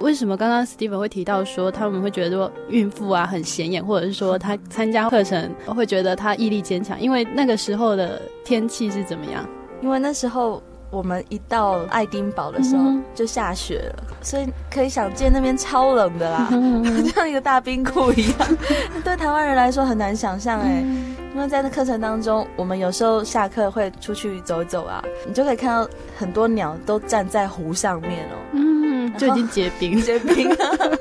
[0.00, 6.98] 为什么刚刚 Steven 会提到说他们会觉得说孕妇啊很显眼，或者是说 他参加课程会觉得他毅力坚强？
[6.98, 9.46] 因为那个时候的天气是怎么样？
[9.82, 10.62] 因为那时候
[10.94, 18.56] 我们一到爱丁堡的时候嗯就下雪了，所以可以想见那边超冷的啦，嗯 像一个大冰库一样。
[19.02, 21.16] 对台湾人来说很难想象哎、嗯。
[21.34, 30.48] 因为在那课程当中，我们有时候下课会出去走一走啊，你就可以看到很多鸟都站在湖上面哦，嗯，就已经结冰，结冰。
[30.48, 30.56] 了，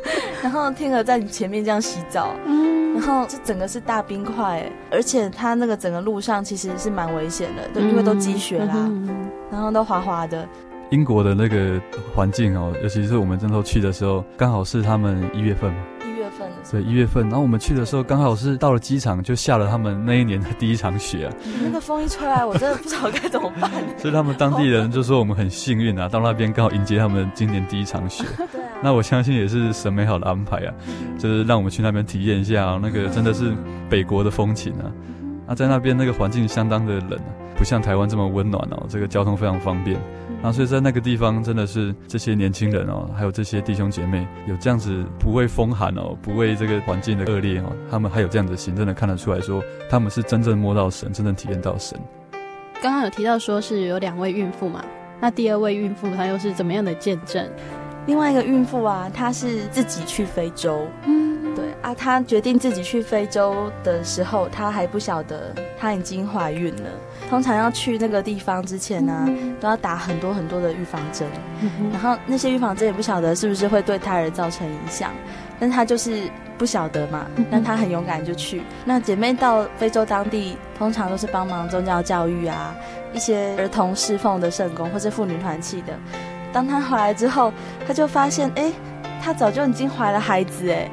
[0.41, 2.31] 然后天鹅在你前面这样洗澡。
[2.45, 10.47] 嗯，然后这整个是大冰块哎，而且它那个整个路上其实是蛮危险的，对，因为都积雪啦，嗯嗯然后都滑滑的。
[10.89, 11.79] 英国的那个
[12.13, 17.23] 环境哦，尤其是我们那时候去的时候，刚好是他们一月份嘛，一月份对，一月份。
[17.23, 23.71] 然后我们去的时候，刚好是到了机场就下了他们那一年的第一场雪啊，那个风一吹来，我真的不知道该怎么办。
[23.97, 28.23] 所以他们当地人就说我们很幸运啊，到那边刚好迎接他们今年第一场雪。
[28.51, 30.73] 对啊，那我相信也是神美好的安排啊，
[31.17, 33.53] 就是让我们去那边体验一下、啊、那个真的是
[33.89, 34.91] 北国的风情啊。
[35.47, 39.99] 那在那边那个环境相当的冷啊，不像台湾这么温暖哦，这个交通非常方便。
[40.41, 51.97] 然后所以在那个地方真的是这些年轻人哦，还有这些弟兄姐妹有这样子不畏风寒哦，不畏这个环境的恶劣哦，他们还有这样子的心，真的看得出来说他们是真正摸到神，真正体验到神。
[52.81, 54.83] 刚刚有提到说是有两位孕妇嘛，
[55.21, 57.49] 那第二位孕妇她又是怎么样的见证？
[58.05, 60.87] 另外一个孕妇啊，她是自己去非洲。
[61.05, 66.89] 嗯，对啊，她决定自己去非洲的时候，她还不晓得她已经怀孕了。
[67.29, 71.27] 通常要去那个地方之前呢、啊，都要打很多很多的预防针，
[71.91, 75.11] 然后那些预防针也不晓得是不是会对胎儿造成影响，
[75.59, 78.61] 但她就是不晓得嘛，但她很勇敢就去。
[78.85, 82.75] 那姐妹到非洲当地，通常都是帮忙宗教教育啊，
[83.13, 85.93] 一些儿童侍奉的圣工或是妇女团契的。
[86.53, 87.51] 当他回来之后，
[87.85, 88.71] 他就发现，哎。
[89.25, 90.91] 他早就已经怀了孩子哎，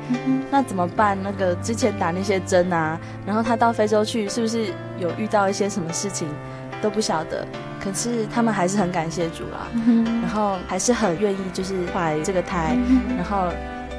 [0.53, 1.19] 那怎么办？
[1.21, 2.97] 那个之前打那些针啊，
[3.27, 4.67] 然后他到非洲去，是不是
[5.01, 6.29] 有遇到一些什么事情
[6.81, 7.45] 都不晓得？
[7.83, 9.67] 可是他们还是很感谢主啦，
[10.23, 12.79] 然后还是很愿意就是怀这个胎。
[13.17, 13.49] 然后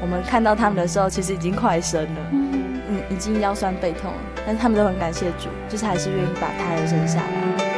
[0.01, 7.70] 我们看到他们的时候，其实已经快生了，嗯，已经腰酸背痛了，但是他们都很感谢主，就是还是愿意把胎儿生下来。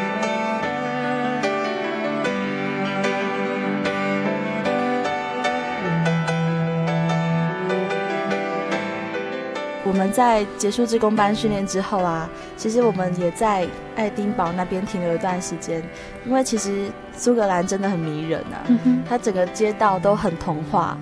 [9.93, 15.83] 们在结束志工班训练之后啊，其实我们也在爱丁堡那边停留一段时间，
[16.25, 18.65] 因为其实苏格兰真的很迷人啊，
[19.07, 20.97] 它整个街道都很童话，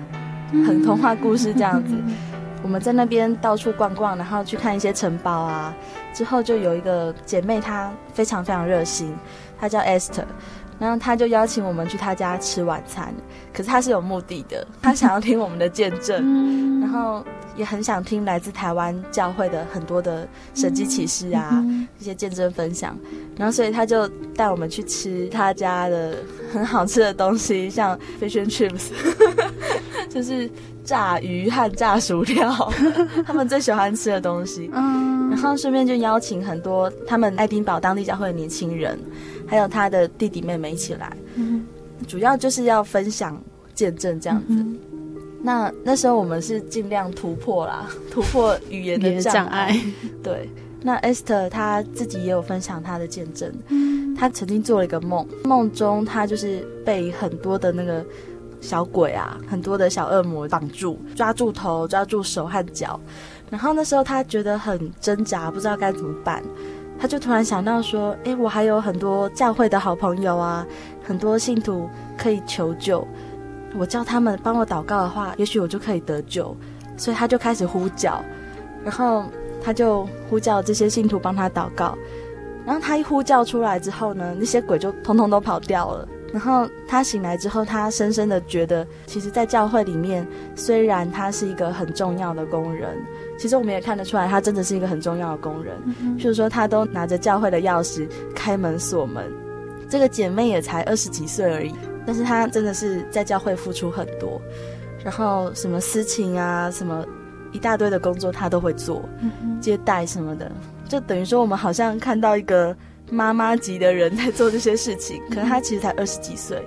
[0.50, 1.94] 很童话故事这样子。
[2.62, 5.74] 我们在那边到处逛逛，然后去看一些城堡啊，
[6.14, 9.12] 之后就有一个姐妹，她非常非常热心，
[9.58, 10.22] 她叫 Esther，
[10.82, 13.14] 然后他就邀请我们去他家吃晚餐，
[13.54, 17.24] 可是他是有目的的， 他想要听我们的见证，然后。
[17.54, 22.98] 也很想听来自台湾教会的很多的神迹启示啊，嗯、一些见证分享，
[23.36, 26.16] 然后所以他就带我们去吃他家的
[26.50, 28.86] 很好吃的东西， 像 fish and chips，
[30.08, 30.50] 就是
[30.82, 32.72] 炸鱼和炸薯条，
[33.26, 34.70] 他们最喜欢吃的东西。
[34.72, 38.98] 嗯，然后顺便就邀请很多他们爱丁堡当地教会的年轻人，
[39.52, 41.66] 还有他的弟弟妹妹一起来，嗯、
[42.08, 43.38] 主要就是要分享
[43.74, 44.54] 见证这样子。
[44.54, 44.78] 嗯
[45.44, 49.76] 那那时候我们是尽量突破啦， 突破语言的障碍。
[50.22, 50.48] 对，
[50.80, 53.52] 那 Esther 她自己也有分享他的见证。
[53.68, 58.06] 嗯，她曾经做了一个梦，梦中他就是被很多的那个
[58.60, 62.98] 小鬼啊，很多的小恶魔绑住，抓住头，抓住手和脚。
[63.50, 66.40] 然后那时候他觉得很挣扎，不知道该怎么办。
[67.02, 70.64] 他就突然想到说：“诶，我还有很多教会的好朋友啊，
[71.02, 73.04] 很多信徒可以求救。”
[73.76, 76.56] 我叫他们帮我祷告的话，也许我就可以得救。
[76.96, 78.22] 所以他就开始呼叫，
[78.84, 79.24] 然后
[79.60, 81.98] 他就呼叫这些信徒帮他祷告。
[82.64, 86.06] 然后他一呼叫出来之后呢，那些鬼就通通都跑掉了。
[86.32, 92.96] 然后他醒来之后，他深深的觉得，其实，在教会里面，虽然他是一个很重要的工人，
[93.42, 95.76] 其实我们也看得出来，他真的是一个很重要的工人。
[96.16, 99.24] 就是说，他都拿着教会的钥匙开门锁门。
[99.88, 101.74] 这个姐妹也才二十几岁而已。
[102.06, 104.40] 但是她真的是在教会付出很多，
[105.04, 107.04] 然后什么私情啊，什么
[107.50, 109.02] 一大堆的工作她都会做，
[109.60, 110.48] 接待什么的，
[110.88, 112.76] 就等于说我们好像看到一个
[113.10, 116.64] 妈妈级的人在做这些事情，可能她其实才二十几岁。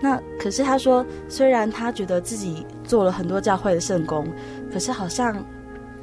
[0.00, 4.26] 那可是她说，虽然她觉得自己做了很多教会的圣工，
[4.72, 5.34] 可是好像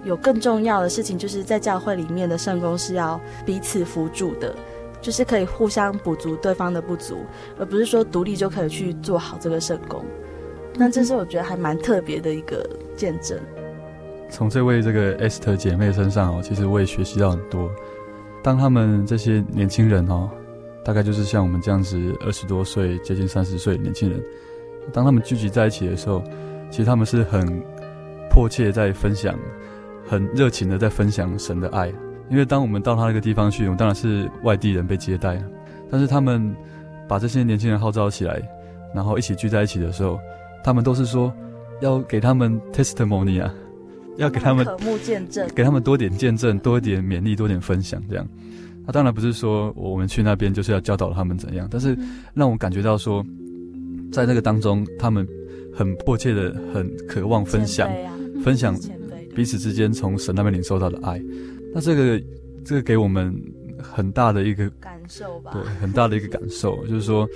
[0.04, 4.56] 有更重要的事情，就是在教会里面的圣工是要彼此扶助的。
[5.02, 7.26] 就是可以互相补足对方的不足，
[7.58, 10.06] 而不是说独立就可以去做好这个圣工。
[10.76, 12.64] 那这是我觉得还蛮特别的一个
[12.96, 13.36] 见证。
[14.30, 17.68] 从这位这个 Esther 姐妹身上哦，其实我也学习到很多。
[18.44, 20.30] 当他们这些年轻人哦，
[20.86, 24.24] 大概就是像我们这样子二十多岁、接近三十岁的年轻人，
[24.94, 26.24] 当他们聚集在一起的时候，
[26.70, 27.44] 其实他们是很
[28.30, 29.34] 迫切在分享，
[30.12, 31.88] 很热情的在分享神的爱。
[32.30, 35.42] 因为当我们到他那个地方去，我们当然是外地人被接待，
[35.90, 36.54] 但是他们
[37.08, 38.42] 把这些年轻人号召起来，
[38.94, 40.20] 然后一起聚在一起的时候，
[40.66, 41.34] 他们都是说
[41.80, 43.54] 要给他们 testimony 啊，
[44.18, 48.28] 要给他们渴慕见证，给他们多点见证，多一点勉励，多点分享这样。
[48.86, 51.98] 他当然不是说我们去那边就是要教导他们怎样，但是
[52.34, 53.26] 让我感觉到说，
[54.12, 55.26] 在那个当中，他们
[55.74, 58.12] 很迫切的、很渴望分享，啊、
[58.44, 58.76] 分享
[59.36, 61.22] 彼此之间从神那边领受到的爱。
[61.74, 62.22] 那这个，
[62.66, 63.34] 这个给我们
[63.82, 67.28] 很大的一个感受吧，对，很大的一个感受，就是说，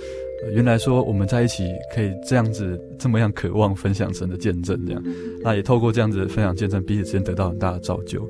[0.54, 5.02] 原来说我们在一起可以这样子，这么样渴望分享神的见证，这样，
[5.42, 8.28] 那也透过这样子分享见证，彼此之间得到很大的造就，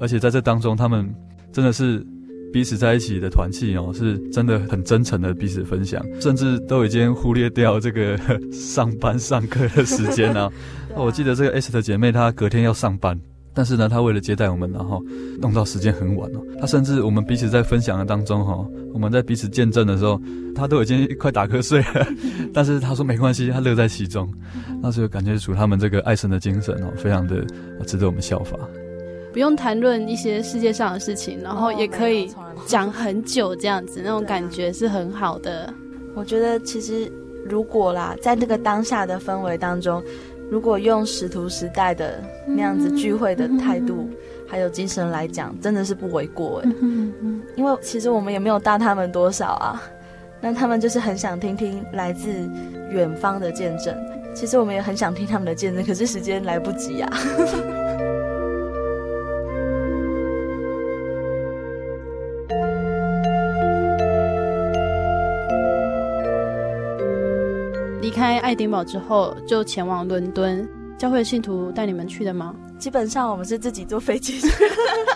[0.00, 1.08] 而且在这当中，他们
[1.52, 2.04] 真的是。
[2.52, 8.18] 彼此在一起的团契哦，是真的很真诚的彼此分享，甚至都已经忽略掉这个
[8.52, 10.50] 上班上课的时间啊。
[10.96, 13.20] 我记得这个 Esther 姐妹她隔天要上班，
[13.54, 15.00] 但是呢，她为了接待我们，然后
[15.40, 16.40] 弄到时间很晚哦。
[16.60, 20.20] 她甚至我们彼此在分享的当中哈，我们在彼此见证的时候，
[20.54, 22.06] 她都已经快打瞌睡了，
[22.52, 24.28] 但是她说没关系，她乐在其中。
[24.82, 27.44] 那时候感觉出他们这个爱神的精神哦，非常的
[27.86, 28.56] 值得我们效法。
[29.32, 32.32] 不用谈论一些世界上的事情，然后也可以
[32.66, 35.72] 讲很久，这样子、哦、那种感觉是很好的。
[36.14, 37.10] 我觉得其实
[37.44, 40.02] 如果啦，在那个当下的氛围当中，
[40.50, 44.16] 如果用使徒时代的那样子聚会的态度、嗯、
[44.48, 47.42] 还有精神来讲，真的是不为过哎、嗯。
[47.54, 49.82] 因为其实我们也没有大他们多少啊，
[50.40, 52.28] 那他们就是很想听听来自
[52.90, 53.94] 远方的见证。
[54.34, 57.10] 其实我们也很想听他们的见证，可是时间来不及啊。
[68.18, 70.68] 开爱丁堡之后，就前往伦敦。
[70.98, 72.52] 教会信徒带你们去的吗？
[72.76, 74.48] 基本上我们是自己坐飞机去，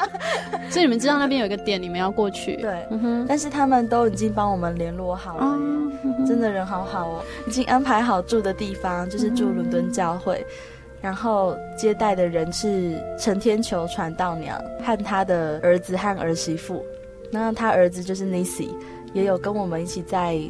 [0.71, 2.55] 所以你们知道那边有一个点，你们要过去。
[2.59, 3.27] 对，嗯。
[3.29, 10.37] 但是他们都已经帮我们联络好了，嗯，真的人好好哦，已经安排好住的地方，就是住伦敦教会。
[10.39, 10.55] 嗯，
[11.01, 16.81] 然后接待的人是陈天球传道娘和他的儿子和儿媳妇。
[17.33, 18.69] 那他儿子就是 niecy
[19.15, 20.41] 也有跟我们一起在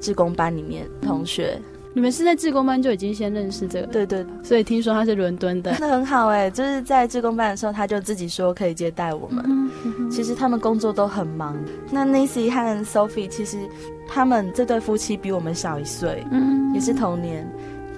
[0.00, 1.56] 志工班里面同学。
[1.92, 3.86] 你们是在志工班就已经先认识这个？
[3.88, 6.50] 对对，所以听说他是伦敦的，真的很好哎、欸。
[6.50, 9.44] 就是在志工班的时候，他就自己说可以接待我们。
[9.48, 11.56] 嗯嗯、其实他们工作都很忙。
[11.90, 13.58] 那 Nancy 和 Sophie 其实
[14.06, 17.44] 他们这对夫妻比我们小一岁，嗯，也是同年，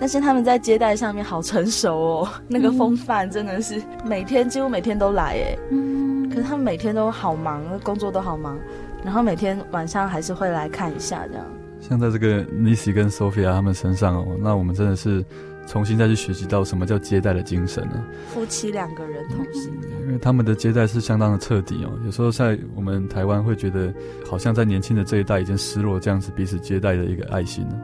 [0.00, 5.58] 但是他们在接待上面好成熟哦， 那个风范真的是每天几乎每天都来哎。
[5.70, 8.58] 嗯，可是他们每天都好忙，工作都好忙，
[9.04, 11.44] 然后每天晚上还是会来看一下这样。
[11.82, 15.22] 像在这个 Nisi 跟 Sophia 他们身上哦，那我们真的是
[15.66, 18.02] 重新再去学习到什么叫接待的精神呢？
[18.32, 19.72] 夫妻两个人同行，
[20.06, 21.90] 因为他们的接待是相当的彻底哦。
[22.04, 23.92] 有时候在我们台湾会觉得，
[24.24, 27.80] 好像在年轻的这一代已经失落这样子彼此接待的一个爱心了。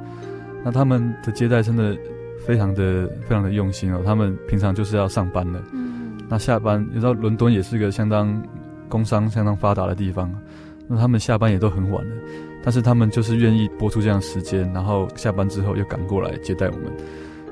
[0.64, 1.96] 那他们的接待真的
[2.46, 4.00] 非常的非常的用心哦。
[4.04, 8.42] 他们平常就是要上班的，嗯，那下班，你知道伦敦也是个相当
[8.88, 10.32] 工商相当发达的地方，
[10.88, 12.16] 那他们下班也都很晚了。
[12.68, 16.92] 但是他们就是愿意播出这样时间，然后下班之后又赶过来接待我们。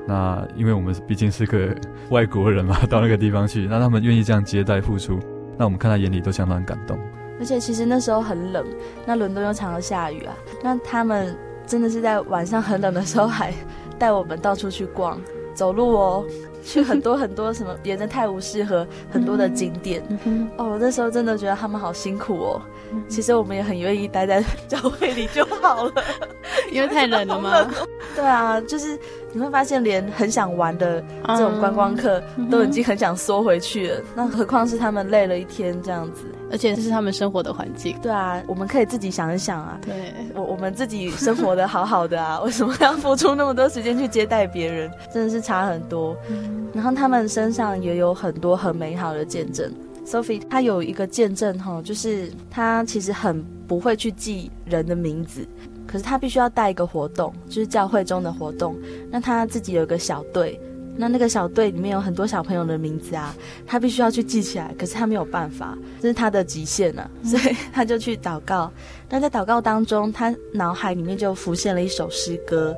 [0.05, 1.75] 那因为我们毕竟是个
[2.11, 5.17] 外国人嘛， 到那个地方去，那他们愿意这样接待付出，
[5.57, 6.99] 那我们看他眼里都相当感动。
[7.39, 8.63] 而且其实那时候很冷，
[9.07, 13.51] 那伦敦又常常下雨啊，那他们真的是在晚上很冷的时候还
[13.97, 15.19] 带我们到处去逛，
[15.55, 16.23] 走路哦。
[16.67, 22.61] 去很多很多什么沿着泰晤士河很多的景点、嗯、哦，我那时候真的觉得他们好辛苦哦。
[22.91, 25.93] 嗯、其实我们也很愿意待在 教会里就好了，
[26.69, 27.65] 因为太冷了吗？
[28.15, 28.99] 对啊，就是
[29.31, 37.97] 你会发现，连很想玩的这种观光客都已经很想缩回去了，嗯、那何况是他们累了一天这样子，而且这是他们生活的环境。
[38.01, 44.91] 对啊，我们可以自己想一想啊，对我我们自己生活的好好的啊， 为什么要付出那么多时间去接待别人？
[45.13, 46.15] 真的是差很多。
[46.29, 49.71] 嗯然后他们身上也有很多很美好的见证。
[50.05, 55.47] Sophie 她有一个见证哈，就是她其实很不会去记人的名字，
[55.87, 58.75] 可是她必须要带一个活动，就是教会中的活动。
[59.09, 60.59] 那她自己有一个小队，
[60.97, 63.35] 那那个小队里面有很多小朋友的名字啊，
[63.65, 68.71] 他必须要去记起来，可是他没有办法，这是他的极限了啊，所以他就去祷告。
[69.09, 72.75] 那在祷告当中，他脑海里面就浮现了一首诗歌。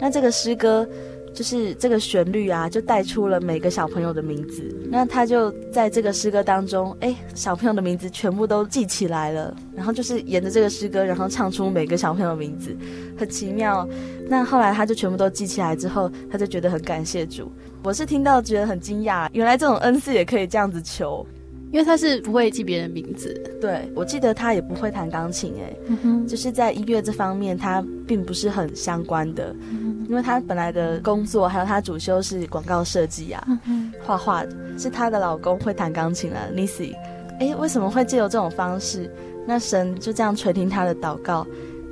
[0.00, 0.88] 那这个诗歌。
[1.34, 4.62] 就是这个旋律啊，就带出了每个小朋友的名字。
[4.90, 9.56] 那他就在这个诗歌当中，哎，小朋友的名字全部都记起来了。
[9.74, 12.76] 然后就是沿着这个诗歌，然后唱出每个小朋友的名字，
[13.16, 13.88] 很奇妙。
[14.28, 17.50] 那后来他就全部都记起来之后，他就觉得很感谢主。
[17.84, 21.24] 我是听到觉得很惊讶，原来这种恩赐也可以这样子求。
[21.70, 34.44] 因为他是不会记别人名字，对，我记得他也不会弹钢琴，哎、嗯，就是在音乐这方面他并不是很相关的，嗯、因为他本来的工作还有他主修是广告设计啊，嗯、画画
[34.78, 36.48] 是他的老公会弹钢琴啊。
[36.50, 36.94] N i s y
[37.40, 39.10] 哎，为什么会借由这种方式？
[39.46, 41.46] 那神就这样垂听他的祷告，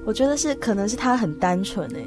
[0.04, 2.02] 我觉得是可能是他很单纯哎，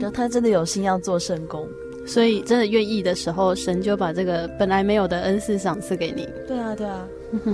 [0.00, 1.66] 然后他真的有心要做圣工。
[2.06, 6.28] 所以真的愿意的时候，神就把这个本来没有的恩赐赏赐给你。
[6.46, 7.06] 对啊，对啊。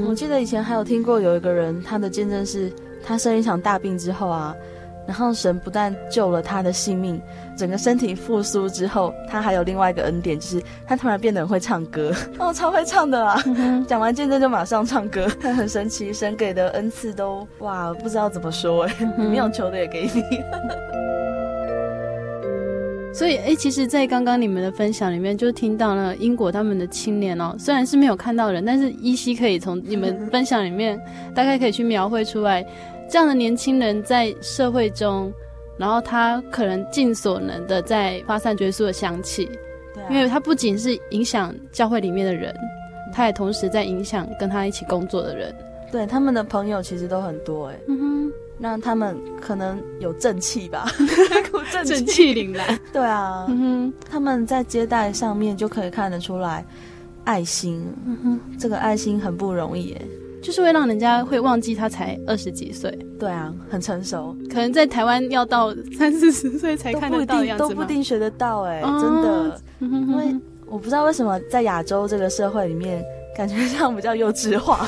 [0.09, 2.72] 我记得以前还有听过有一个人，他的见证是，
[3.05, 4.55] 他生一场大病之后啊，
[5.07, 7.20] 然后神不但救了他的性命，
[7.57, 13.40] 整个身体复苏之后，他还有另外一个恩典，就是他突然变得很会唱歌， 哦，超会唱的啦。
[13.86, 16.12] 讲完见证就马上唱歌，很神奇。
[16.12, 20.24] 神给的恩赐都哇，不知道怎么说哎， 你没有求的也给你。
[23.18, 30.96] 所以，哎，其实，在刚刚你们的分享里面，就听到了英国他们的青年哦，虽然是没有看到人，但是依稀可以从你们分享里面，
[31.34, 32.64] 大概可以去描绘出来，
[33.10, 35.32] 这样的年轻人在社会中，
[35.76, 39.50] 然后他可能尽所能的在发散角色的香气，
[39.92, 42.54] 对、啊，因为他不仅是影响教会里面的人，
[43.12, 45.52] 他也同时在影响跟他一起工作的人，
[45.90, 48.32] 对，他们的朋友其实都很多，哎，嗯哼。
[48.61, 50.86] 让他们可能有正气吧，
[51.84, 52.34] 正气。
[52.34, 52.78] 凛然。
[52.92, 56.64] 对啊，嗯哼，他们在接待上面就可以看得出来
[57.24, 60.02] 爱心，嗯哼，这个爱心很不容易耶，
[60.42, 62.90] 就是会让人家会忘记他才二十几岁。
[63.18, 69.61] 对啊，很成熟，可能在台湾要到三四十岁才看得到的样子都不一定，学得到哎，哦，真的，
[70.09, 70.34] 因为
[70.66, 73.04] 我不知道为什么在亚洲这个社会里面，
[73.36, 74.86] 感觉上比较幼稚化。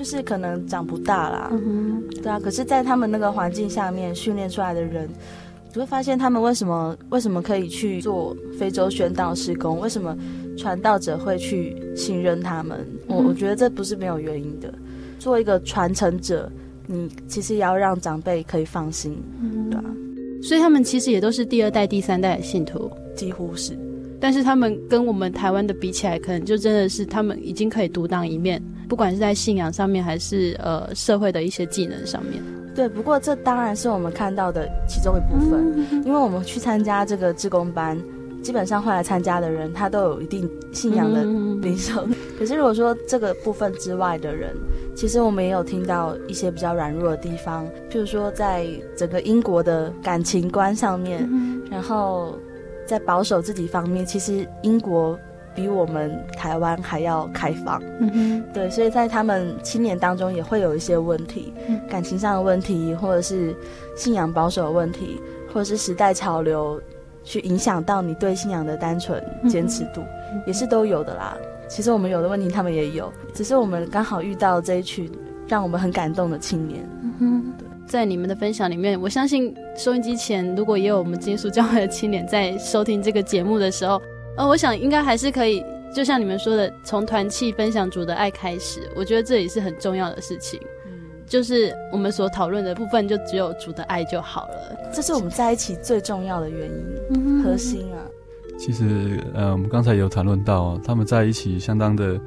[0.00, 2.40] 就是可能长不大啦，嗯，对啊。
[2.40, 5.06] 可是，在他们那个环境下面训练出来的人，
[5.74, 9.78] 你会发现他们为什么为什么可以去做非洲宣道施工？
[9.78, 10.16] 为什么
[10.56, 12.78] 传道者会去信任他们？
[13.08, 14.72] 我、嗯、我觉得这不是没有原因的。
[15.18, 16.50] 做一个传承者，
[16.86, 19.84] 你其实也要让长辈可以放心，嗯，对啊。
[20.42, 23.78] 所以他们其实也都是第二代、第三代的信徒，几乎是。
[24.20, 32.42] 但是他们跟我们台湾的比起来，可能就真的是他们已经可以独当一面，不管是在信仰上面，还是呃社会的一些技能上面。
[32.74, 37.98] 对，不过这当然是我们看到的其中一部分，嗯、因为我们去参加这个志工班，
[38.42, 41.24] 基本上后来参加的人，他都有一定信仰的
[41.60, 42.02] 领受。
[42.06, 44.54] 嗯、可是如果说这个部分之外的人，
[44.94, 48.66] 其实我们也有听到一些比较软弱的地方，譬如说在
[48.96, 52.38] 整个英国的感情观上面，嗯、然后。
[52.90, 55.16] 在保守自己方面，其实英国
[55.54, 57.80] 比我们台湾还要开放。
[58.00, 63.54] 嗯哼，对，所以在他们青年当中也会有一些问题，嗯、感情上的问题，或者是
[63.94, 65.20] 信仰保守的问题，
[65.52, 66.82] 或者是时代潮流
[67.22, 70.00] 去影响到你对信仰的单纯坚持度，
[70.32, 71.36] 嗯、也是都有的啦。
[71.68, 75.08] 其实我们有的问题，他们也有，只是我们刚好遇到这一群
[75.46, 76.84] 让我们很感动的青年。
[77.04, 77.69] 嗯哼，对。
[77.90, 84.00] 在你们的分享里面，我相信收音机前如果也有我们金属教会的青年在收听这个节目的时候，
[84.36, 85.60] 呃，我想应该还是可以，
[85.92, 88.88] 就像你们说的，从团契分享主的爱开始。
[88.94, 90.92] 我觉得这也是很重要的事情，嗯，
[91.26, 96.84] 就是我们所讨论的部分就只有主的爱就好了，这是我们在一起最重要的原因，
[97.14, 97.98] 嗯、核心啊。
[98.56, 102.20] 其实，呃，我们刚才有谈论到，他们在一起相当的，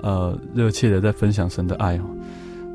[0.00, 2.04] 呃，热切的在分享神的爱哦。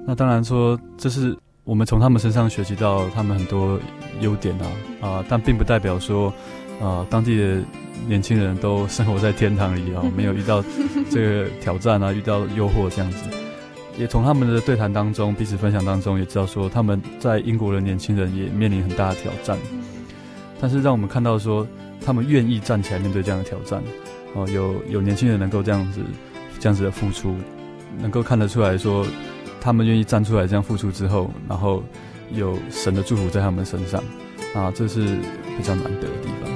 [0.05, 1.35] 那当然说这是。
[1.67, 3.77] 我们从他们身上学习到他们很多
[4.21, 4.65] 优点啊
[5.01, 6.29] 啊、呃，但并不代表说，
[6.79, 7.61] 啊、呃，当地的
[8.07, 10.63] 年轻人都生活在天堂里啊、哦， 没有遇到
[11.11, 13.25] 这个挑战啊，遇到诱惑这样子。
[13.97, 19.57] 也从他们的对谈当中，彼此分享当中，也知道说他们在英国的年轻人也面临很大的挑战。
[20.61, 21.67] 但是让我们看到说，
[21.99, 23.83] 他们愿意站起来面对这样的挑战。
[24.35, 25.99] 哦，有有年轻人能够这样子
[26.61, 27.35] 这样子的付出，
[27.99, 29.05] 能够看得出来说。
[29.59, 31.83] 他们愿意站出来这样付出之后，然后
[32.31, 34.01] 有神的祝福在他们身上，
[34.55, 35.01] 啊，这是
[35.57, 36.49] 比较难得的地方。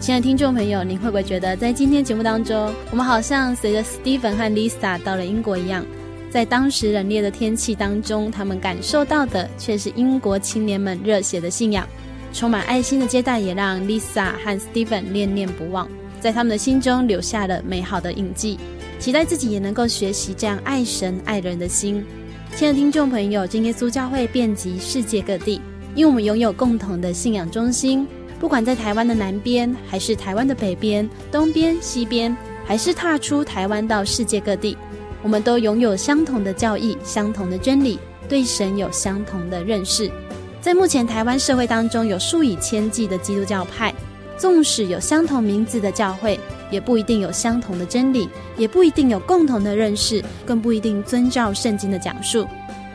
[0.00, 5.84] 亲爱的听众朋友，您会不会觉得在今天节目当中，我们好像随着 Stephen 和 Lisa 到了英国一样？
[6.34, 11.86] 在当时冷冽的天气当中，他们感受到的却是英国青年们热血的信仰，
[12.32, 15.88] 充满爱心的接待，也让 Lisa 和 Stephen 念念不忘。
[16.18, 18.58] 在他们的心中留下了美好的印记。
[18.98, 22.04] 期待自己也能够学习这样爱神爱人的心。
[22.56, 25.60] 亲爱的听众朋友，今耶稣教会遍及世界各地，
[25.94, 28.04] 因为我们拥有共同的信仰中心。
[28.40, 34.76] 不管在台湾的南边，还是台湾的北边、东边、西边，还是踏出台湾到世界各地，
[35.24, 37.98] 我们都拥有相同的教义、相同的真理，
[38.28, 40.10] 对神有相同的认识。
[40.60, 43.92] 在目前台湾社会当中，有数以千计的基督教派，
[44.36, 46.38] 纵使有相同名字的教会，
[46.70, 52.46] 也不一定有相同的真理，也不一定有共同的认识，更不一定遵照圣经的讲述。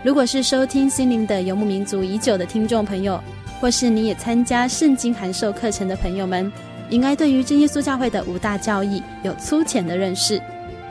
[0.04, 3.20] 如果是收听心灵的游牧民族已久的听众朋友，
[3.60, 6.52] 或是你也参加圣经函授课程的朋友们，
[6.92, 10.40] 应该对于真耶稣教会的五大教义有粗浅的认识。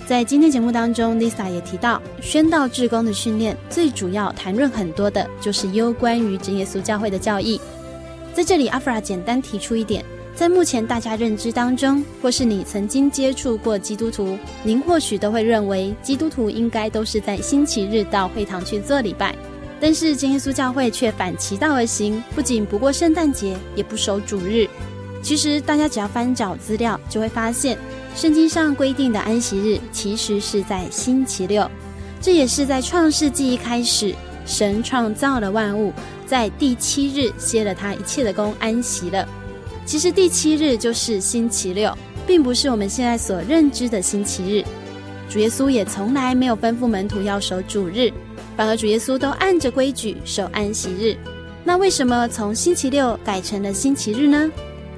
[0.09, 7.61] 在今天节目当中，Lisa 也提到，宣道志工的训练最主要谈论很多的就是有关于真耶稣教会的教义。
[8.33, 10.03] 在这里，阿弗拉简单提出一点，
[10.35, 19.37] 在目前大家认知当中，或是你曾经接触过基督徒，您或许都会认为基督徒应该都是在星期日到会堂去做礼拜。
[19.79, 24.67] 但是真耶稣教会却反其道而行，不仅不过圣诞节，也不守主日。
[25.23, 27.77] 其实大家只要翻找资料，就会发现
[28.19, 31.71] 圣经上规定的安息日其实是在星期六。
[32.21, 34.13] 这也是在创世纪一开始，
[34.45, 35.93] 神创造了万物，
[36.27, 39.25] 在第七日歇了他一切的工，安息了。
[39.87, 41.97] 其实第七日就是星期六，
[42.27, 44.65] 并不是我们现在所认知的星期日。
[45.31, 48.13] 主耶稣也从来没有吩咐门徒要守主日。
[48.57, 51.17] 反而主耶稣都按着规矩守安息日，
[51.63, 54.51] 那为什么从星期六改成了星期日呢？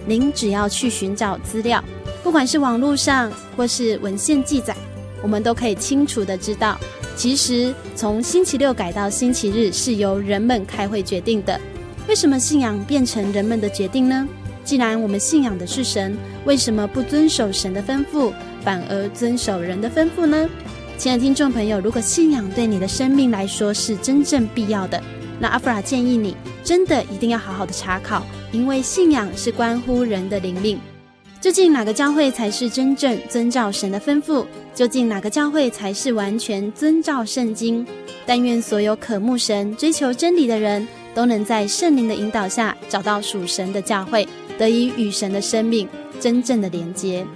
[0.07, 1.85] 您只要去寻找资料，
[2.23, 4.77] 不管是网络上或是文献记载，
[5.23, 6.79] 我们都可以清楚地知道，
[7.17, 11.59] 其实从星期六改到星期日是由人们开会决定的。
[12.09, 14.29] 为什么信仰变成人们的决定呢？
[14.65, 20.49] 既然我们信仰的是神，为什么不遵守神的吩咐，反而遵守人的吩咐呢？
[20.99, 25.03] 亲爱的听众朋友，如果信仰对你的生命来说是真正必要的，
[25.39, 30.79] 那阿弗拉建议你真的一定要好好的查考，因为信仰是关乎人的灵命。
[31.41, 34.45] 究竟哪个教会才是真正遵照神的吩咐？
[34.75, 37.87] 究竟哪个教会才是完全遵照圣经？
[38.27, 44.29] 但愿所有渴慕神、追求真理的人都能在圣灵的引导下，找到属神的教会，
[44.59, 45.89] 得以与神的生命
[46.21, 47.27] 真正的连接。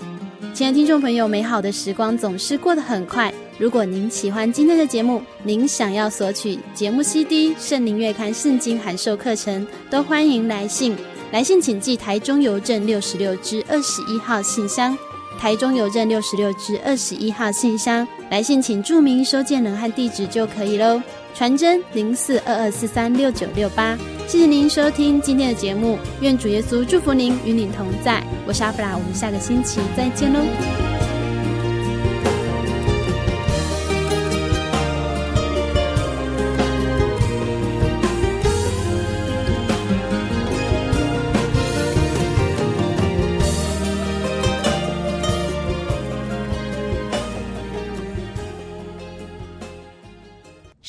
[0.53, 3.33] 亲爱的听众朋友，美好的时光总是过得很快。
[3.57, 10.95] 如果您喜欢今天的节目，您想要索取节目 CD、圣灵月刊圣经函授课程，都欢迎来信。
[11.35, 14.97] 来信请寄台中邮政六十六支二十一号信箱，
[15.37, 18.07] 台中邮政六十六支二十一号信箱。
[18.31, 21.03] 来信请注明收件人和地址就可以喽。
[21.35, 23.99] 传真零四二二四三六九六八。
[24.29, 28.23] 谢谢您收听今天的节目，愿主耶稣祝福您，与您同在。
[28.47, 30.94] 我是阿布拉，我们下个星期再见喽。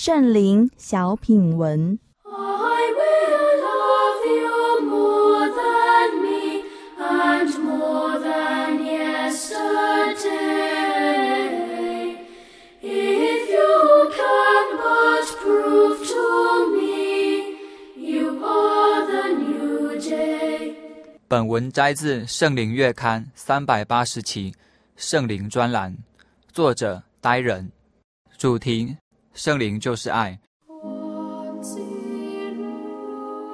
[0.05, 1.97] 圣灵小品文。
[21.27, 24.51] 本文摘自《圣灵月刊》三百八十期
[24.95, 25.91] 《圣灵专栏》，
[26.53, 27.71] 作者呆人，
[28.37, 28.95] 主题。
[29.35, 30.39] 圣灵就是爱。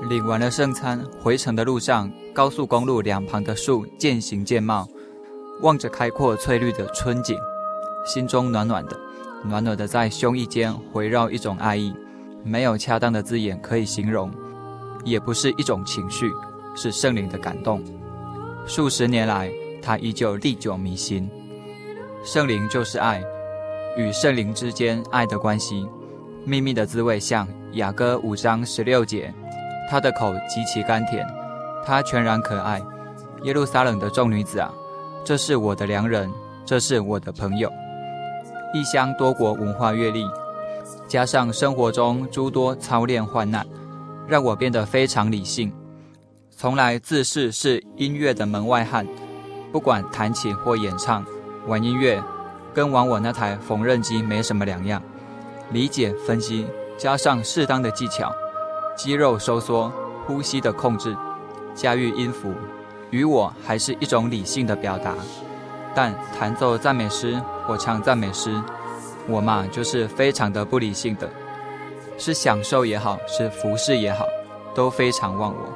[0.08, 4.88] 领完了圣餐，回程的路上，高速公路两旁的树渐行渐茂，
[5.62, 7.36] 望着开阔翠绿的春景，
[8.06, 9.00] 心中暖暖的，
[9.44, 11.92] 暖暖的在胸臆间回绕一种爱意，
[12.44, 14.32] 没有恰当的字眼可以形容，
[15.04, 16.32] 也不是一种情绪，
[16.76, 17.84] 是圣灵的感动。
[18.68, 19.52] 数十年来，
[19.82, 21.28] 它依旧历久弥新。
[22.24, 23.24] 圣灵就是爱。
[23.98, 25.88] 与圣灵之间爱的关系，
[26.46, 29.34] 秘密的滋味像雅歌五章十六节，
[29.89, 31.28] 他的口极其甘甜，
[31.86, 32.82] 他全然可爱。
[33.44, 34.72] 耶路撒冷的众女子啊，
[35.26, 36.32] 这是我的良人，
[36.66, 37.72] 这是我的朋友。
[38.74, 40.26] 异乡多国文化阅历，
[41.08, 43.68] 加上生活中诸多操练患难，
[44.28, 45.74] 让我变得非常理性。
[46.50, 49.06] 从来自视是音乐的门外汉，
[49.72, 51.26] 不管弹琴或演唱，
[51.68, 52.24] 玩音乐。
[52.74, 55.01] 跟玩我那台缝纫机没什么两样，
[55.72, 56.67] 理解分析，
[56.97, 58.34] 加上适当的技巧，
[58.95, 59.91] 肌肉收缩，
[60.26, 61.15] 呼吸的控制，
[61.76, 62.53] 驾驭音符，
[63.09, 65.13] 与我还是一种理性的表达。
[65.93, 68.61] 但弹奏赞美诗或唱赞美诗，
[69.28, 71.30] 我嘛就是非常的不理性的，
[72.17, 74.26] 是享受也好，是服侍也好，
[74.74, 75.74] 都非常忘我。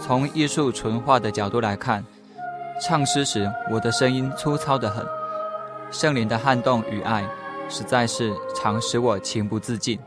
[0.00, 2.04] 从艺术纯化的角度来看，
[2.82, 5.06] 唱诗时我的声音粗糙得很，
[5.90, 7.26] 圣灵的撼动与爱，
[7.68, 9.98] 实在是常使我情不自禁。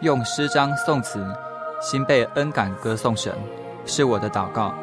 [0.00, 1.24] 用诗章颂词，
[1.80, 3.34] 心被恩感歌颂神，
[3.84, 4.74] 是我的祷告，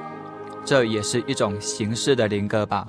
[0.64, 2.88] 这也是一种形式的灵歌吧。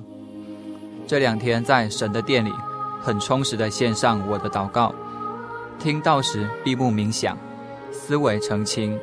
[1.07, 2.53] 这两天在神的殿里，
[3.01, 4.93] 很充实的献上我的祷告，
[5.79, 7.35] 听到时闭目冥想，
[7.91, 8.99] 思维澄清，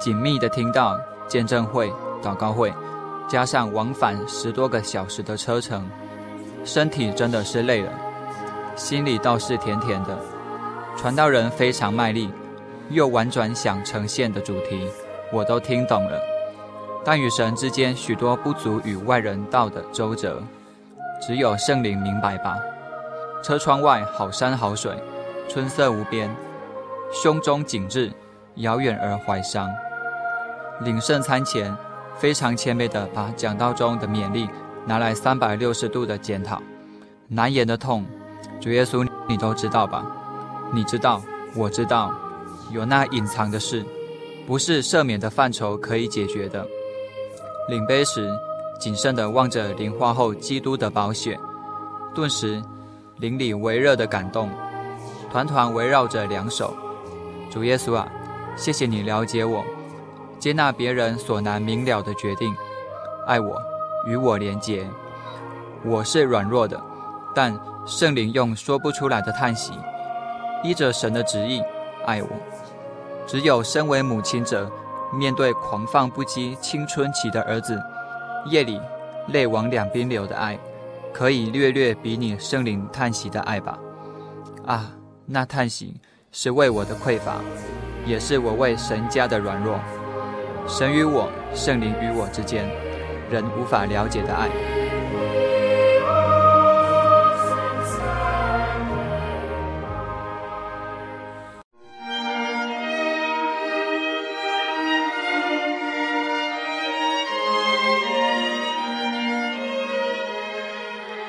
[0.00, 0.98] 紧密的听到
[1.28, 1.92] 见证会、
[2.22, 2.72] 祷告会，
[3.28, 5.88] 加上往返十多个小时的车程，
[6.64, 7.90] 身体真的是累了，
[8.76, 10.18] 心里倒是甜甜的。
[10.96, 12.30] 传道人非常卖力，
[12.90, 14.88] 又婉转想呈现的主题，
[15.32, 16.20] 我都听懂了。
[17.02, 20.42] 但与神之间许多不足与外人道的周折，
[21.20, 22.58] 只有圣灵明白吧。
[23.42, 24.92] 车窗外好山好水，
[25.48, 26.28] 春色无边，
[27.10, 28.12] 胸中景致
[28.56, 29.70] 遥远而怀伤。
[30.80, 31.74] 领圣餐前，
[32.18, 34.46] 非常谦卑地把讲道中的勉励
[34.86, 36.60] 拿来三百六十度的检讨，
[37.28, 38.04] 难言的痛，
[38.60, 40.04] 主耶稣你都知道吧？
[40.72, 41.22] 你知道，
[41.54, 42.14] 我知道，
[42.72, 43.84] 有那隐藏的事，
[44.46, 46.66] 不是赦免的范畴可以解决的。
[47.68, 48.30] 领杯时，
[48.80, 51.38] 谨慎地望着灵化后基督的宝血，
[52.14, 52.62] 顿时
[53.18, 54.48] 灵里微热的感动，
[55.30, 56.74] 团团围绕着两手。
[57.50, 58.08] 主耶稣啊，
[58.56, 59.64] 谢谢你了解我，
[60.38, 62.54] 接纳别人所难明了的决定，
[63.26, 63.60] 爱我，
[64.06, 64.86] 与我连结。
[65.84, 66.80] 我是软弱的，
[67.34, 69.72] 但圣灵用说不出来的叹息。
[70.62, 71.62] 依着神的旨意
[72.04, 72.28] 爱我，
[73.26, 74.70] 只有身为母亲者，
[75.12, 77.80] 面对狂放不羁青春期的儿子，
[78.44, 78.78] 夜里
[79.28, 80.58] 泪往两边流的爱，
[81.14, 83.78] 可以略略比拟圣灵叹息的爱吧。
[84.66, 84.90] 啊，
[85.24, 85.98] 那叹息
[86.30, 87.36] 是为我的匮乏，
[88.04, 89.78] 也是我为神家的软弱。
[90.66, 92.68] 神与我，圣灵与我之间，
[93.30, 94.48] 人无法了解的爱。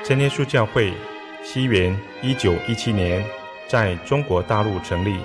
[0.04, 0.94] 真耶稣教会，
[1.42, 3.24] 西元一九一七年
[3.68, 5.20] 在中国大陆成立，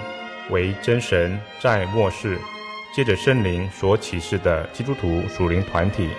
[0.48, 2.38] 为真神在末世
[2.94, 6.10] 借着圣灵所启示的基督徒属灵团体，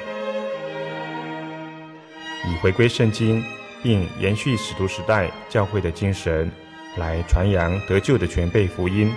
[2.48, 3.44] 以回归圣经
[3.84, 6.50] 并延续使徒时代教会的精神，
[6.96, 9.14] 来传扬得救的全备福音。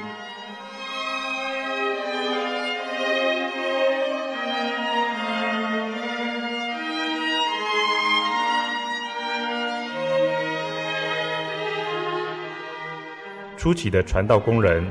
[13.57, 14.91] 初期的传道工人，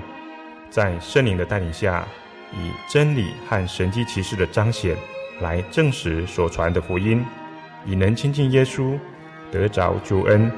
[0.69, 2.07] 在圣灵的带领下，
[2.53, 4.95] 以真理和神迹奇事的彰显，
[5.41, 7.25] 来证实所传的福音，
[7.85, 8.97] 以能亲近耶稣，
[9.51, 10.51] 得着救恩。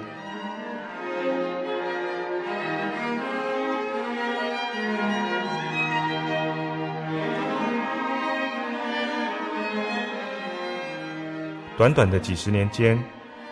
[11.77, 12.97] 短短的几十年间，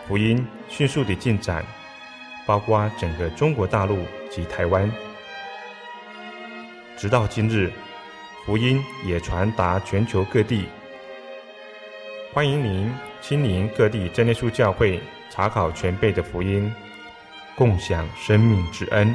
[0.06, 1.64] 福音迅速地进展。
[2.46, 3.98] 包括整个中国大陆
[4.28, 4.90] 及台湾，
[6.96, 7.70] 直到今日，
[8.44, 10.64] 福音也传达全球各地。
[12.32, 12.90] 欢迎您
[13.20, 15.00] 亲临各地真耶稣教会，
[15.30, 16.72] 查考全辈的福音，
[17.54, 19.14] 共享生命之恩。